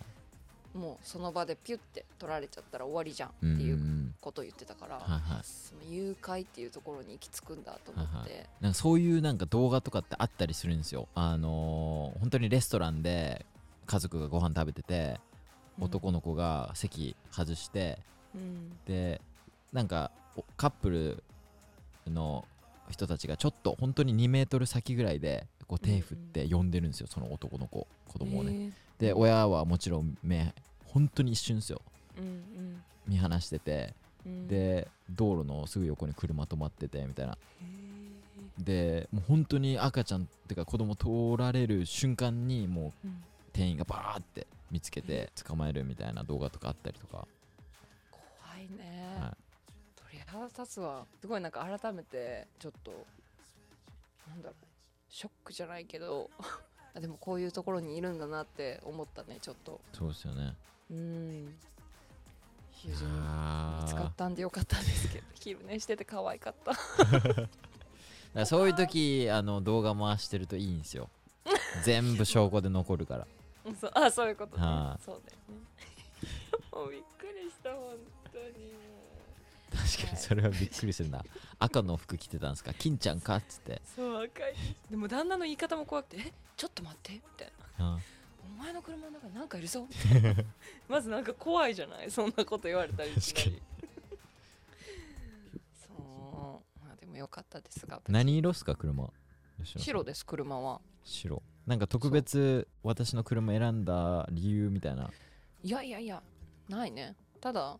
[0.73, 4.13] もうその場でピュッて取られちゃったら終わりじゃんっていううん。
[4.21, 5.43] ことを言ってたから、はいはい。
[5.43, 11.07] その誘拐っていうところに行き着くんだと思って、はいなんかそういうなんか動画とかってあったりするんですよ。
[11.15, 13.45] あのー本当にレストランで
[13.85, 15.19] 家族がご飯食べてて
[15.79, 17.97] 男の子が席外して、
[18.35, 18.77] うん。
[18.85, 19.21] で
[19.73, 21.23] なんかおカップル
[22.07, 22.45] の
[22.89, 28.71] 人たちがちょっと本当に2メートル先ぐらいでこう手振って呼んでるんですよその男の子子供をね、ね
[29.01, 30.53] で親はもちろん目
[30.85, 31.81] 本当に一瞬ですよ。
[32.17, 33.95] うん見放してて。
[34.25, 34.31] うん。
[34.31, 37.33] うんで道路のすぐ横に車止まっててみたいな。
[37.33, 43.07] へでもう本当に赤ちゃんってか子供通られる瞬間にもう
[43.51, 47.27] 店員がバーって見つけて捕まえるみたいな動画とかあったりとか、
[48.11, 48.21] 怖
[48.57, 49.35] いね、は
[49.95, 51.05] 鳥肌立つわ。
[51.19, 52.91] すごいなんか改めてちょっと
[54.29, 54.65] なんだろう。
[55.09, 56.29] ショックじゃないけど
[56.93, 59.79] あでもこういうところにいるんだなって思ったねちょっと。
[59.93, 60.55] そうですよね。
[60.91, 61.55] うん。
[62.71, 66.73] 非常にあ見つかったんでよかったんですけど 昼寝してて可愛かった。
[68.33, 71.09] だそういう時あの動画回してるといいんですよ。
[71.83, 73.27] 全部証拠で残るから。
[73.79, 74.63] そうあそういうことね。
[74.63, 75.03] はい。
[75.03, 75.61] そうだよね。
[76.71, 77.97] もうびっくりした本
[78.31, 78.45] 当に。
[78.45, 78.90] も
[79.91, 81.23] 確かにそれはびっくりするな。
[81.59, 82.73] 赤の服着てたんですか？
[82.73, 83.35] 金ちゃんか？
[83.35, 83.73] っつって。
[83.73, 84.53] うそう赤い。
[84.89, 86.33] でも旦那の言い方も怖くて「え？
[86.55, 87.95] ちょっと待って」みたいな。
[87.95, 87.99] あ
[88.43, 89.87] 「お前の車の中になんかいるぞ」
[90.87, 92.11] まずなんか怖いじゃない？
[92.11, 93.61] そんなこと言われたりしなり
[95.87, 96.85] そう。
[96.85, 98.75] まあでもよかったですが何色っすか？
[98.75, 99.09] 車。
[99.63, 100.81] 白です車は。
[101.03, 101.41] 白。
[101.67, 105.11] なんか特別私の車選んだ理由みたいな。
[105.63, 106.21] いやいやいや
[106.69, 107.15] ないね。
[107.39, 107.77] ただ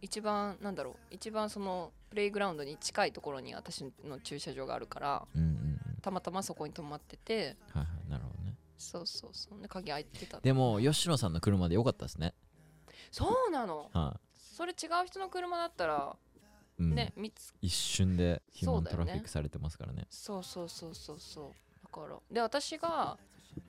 [0.00, 5.78] 一番なんだろう一番そのプレイグラウンドに近いところに私の駐車場があるからうんうんうん。
[6.00, 7.56] たまたまそこに止まってて。
[7.72, 8.54] はいはいなるほどね。
[8.76, 9.60] そうそうそう。
[9.60, 10.40] で鍵開いてた。
[10.40, 12.34] でも吉野さんの車でよかったですね。
[13.10, 13.90] そうなの？
[13.92, 16.16] はそれ違う人の車だったら
[16.78, 16.94] うん。
[16.94, 20.06] ね、見つ一瞬でヒューマントそうだよねラフィックされてますからね。
[20.08, 21.52] そうそうそうそうそう。
[21.84, 22.16] だから。
[22.30, 23.18] で私が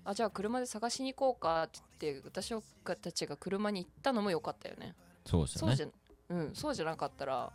[0.05, 2.53] あじゃあ車で探しに行こうかって言って私
[3.01, 4.95] たちが車に行ったのも良かったよね。
[5.25, 5.75] そうですよね。
[5.75, 5.84] そ
[6.30, 6.51] うん。
[6.53, 7.51] そうじゃなかったら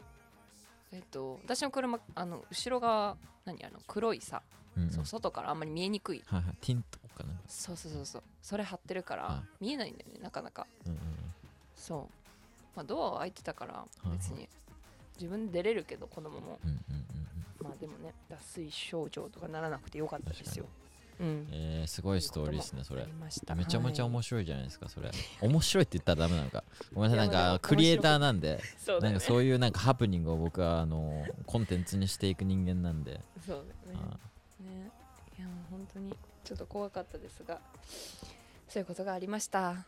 [0.92, 4.42] えっと私の車あの後ろが何あの黒いさ、
[4.76, 4.90] うんうん。
[4.90, 6.22] そう外からあんまり見えにくい。
[6.26, 6.56] はいはい。
[6.60, 8.22] ティントかなそうそうそうそう。
[8.42, 10.66] それ貼ってるから、は見えないんだよねなかなか。
[10.86, 10.98] うんうん
[11.76, 12.00] そう。
[12.76, 14.48] まあドアは開いてたから別に。
[15.16, 16.58] 自分で出れるけど子供も。
[16.64, 16.76] うんうん
[17.60, 17.66] うん。
[17.66, 20.66] まあでもね脱水症状とかならなくてよかったですよ
[21.20, 21.26] うん。
[21.26, 23.06] うんえー、すごいストーリーですねそれ。
[23.56, 25.10] めちゃめちゃはい面白いじゃないですかそれ。
[25.40, 26.64] 面白いって言ったらダメなのか。
[26.92, 29.08] ごめんなさいなんかクリエイターなんでそうね。
[29.08, 34.04] なんかそういうなんかハプニングを僕はあのコンテンツにしていく人間なんで、そうだよね。
[34.04, 34.90] あね。
[35.38, 37.58] いやもう本当にちょっと怖かったですが
[38.68, 39.86] そういうことがありました。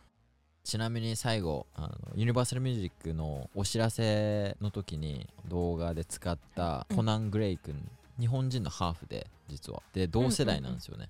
[0.63, 7.89] ちなみに最後あのユニバーサルミュージックのお知らせの時に動画で使ったコナン・グレイ君、
[8.19, 9.81] 日本人のハーフで実は。
[9.93, 11.09] で同世代なんですよね、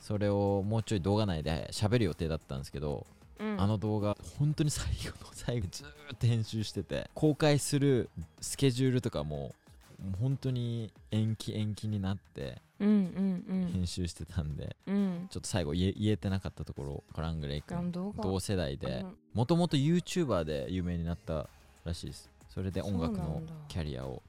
[0.00, 3.06] それをもうちょい動画内で喋る予定だったんですけど、
[3.38, 3.60] うん。
[3.60, 9.54] あの動画本当に最後の最後ずーっと編集してて公開するスケジュールとかも
[10.02, 14.94] もう本当に延期延期になって編集してたんで、うん。
[14.94, 21.48] うんちょっと最後言えてなかったところコナン・グレイ君同世代でうんもともと YouTuber で有名になった
[21.84, 22.06] らしい。
[22.06, 24.22] ですそれで音楽のキャリアを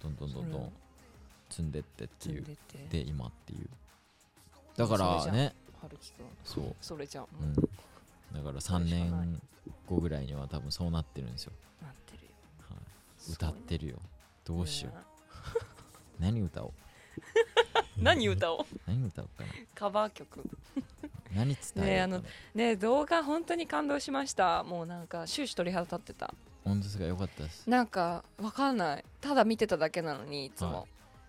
[0.00, 0.72] どんどんどんどん
[1.48, 2.44] 積んでってっていう。
[2.90, 3.68] で今っていう。
[4.76, 5.54] だからね。
[6.44, 7.26] そう、それじゃん。
[7.40, 9.40] うん、だから3それしかない年
[9.88, 12.30] 後ぐらいには多分そうなってるんですよ、なってるよ。
[12.68, 12.74] は
[13.28, 13.96] い、歌ってるよ。
[14.44, 15.00] どうしよう、ね
[16.30, 16.72] 何歌おう。
[18.02, 18.66] 何歌おう。
[18.86, 19.50] 何歌おうかな。
[19.74, 20.42] カバー曲。
[21.34, 22.24] 何伝えねあの
[22.54, 24.64] ね動画本当に感動しました。
[24.64, 26.34] もうなんか終始鳥肌立ってた。
[26.64, 27.04] 本当ですか？
[27.04, 27.68] よかったです。
[27.68, 29.04] なんかわかんない。
[29.20, 30.88] ただ見てただけなのにいつも、はい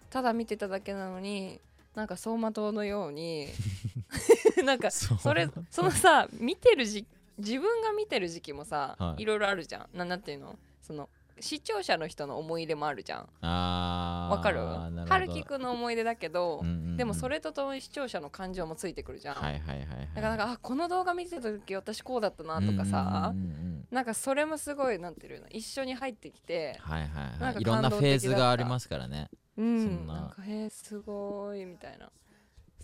[0.10, 1.60] ただ見てただけなのに
[1.96, 3.48] なんか走馬灯のように
[4.66, 7.06] なんかそれそのさ見てる時
[7.38, 9.22] 自分が見てる時期もさ、はい。
[9.22, 9.98] い、ろいろあるじゃん。
[9.98, 10.60] ななんていうの？
[10.82, 13.30] その視聴者の人の思い入れもあるじゃん。
[13.42, 14.60] わかる？
[14.60, 16.98] はるきくんの思い出だけど、うんうんうん。
[16.98, 23.88] でもそれとともに視聴者の感情もついてくるじゃん、はいはいはいはいだからなんかあこの動画見てた時私こうだったなとかさ、うんうんうんうん。
[23.90, 25.48] なんかそれもすごいなんていうの？
[25.48, 29.30] 一緒に入ってきてはいはいなんかはいいろんなフェーズがありますからね
[29.60, 30.08] うん。
[30.08, 30.14] な。
[30.14, 32.10] なんかへえすごいみたいな。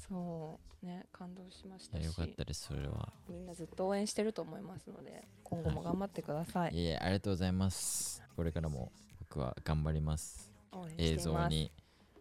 [0.07, 2.01] そうね感動しましいたし。
[2.01, 3.11] やよかったですそれは。
[3.29, 8.21] みんなずっと応援してると思いますので今後も頑張ってください、いえいえありがとうございます。
[8.35, 10.51] これからも僕は頑張ります。
[10.97, 11.71] 映像に、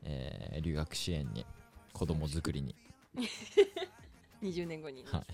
[0.03, 1.45] えー留学支援に
[1.93, 2.75] 子供作りに。
[4.41, 5.05] 20年後に。
[5.05, 5.25] ね、はい。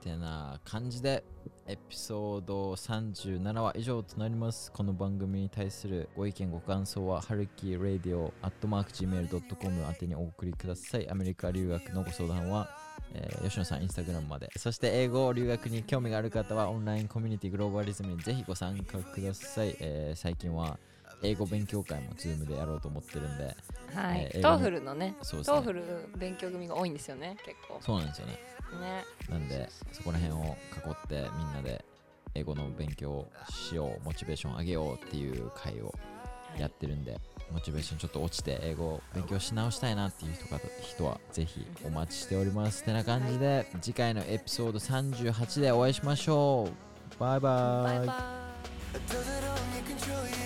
[0.00, 1.24] てな感じで
[1.68, 4.72] エピソード37は以上となります。
[4.72, 11.10] この番組に対するご意見ご感想ははるき radio at mark gmail.com 宛てにお送りください。
[11.10, 12.70] アメリカ留学のご相談は、
[13.12, 14.48] えー吉野さんインスタグラムまで。
[14.56, 20.78] そして英語留学に興味がある方はオンラインコミュニティグローバリズムにぜひご参加ください、えー最近は
[21.22, 23.54] 英語勉強会も Zoom でやろうと思ってるんで。
[23.94, 25.56] はい、えートーフルのねそうですね。
[25.58, 25.82] トーフル
[26.16, 27.78] 勉強組が多いんですよね結構。
[27.82, 28.38] そうなんですよね
[28.76, 29.04] ね。
[29.28, 31.84] なんでそこら辺を囲ってみんなで
[32.34, 35.94] 英語の勉強をしようモチベーション上げようっていう会を
[36.58, 37.18] やってるんで、
[37.52, 46.68] モチベーションちょっと落ちて英語を勉強し直したいなっていう人か人はぜひお待ちしておりますてな感じで、次回のエピソード38でお会いしましょ
[47.16, 47.20] う。
[47.20, 47.98] バイバイ。
[47.98, 48.14] バイバ
[50.34, 50.37] イ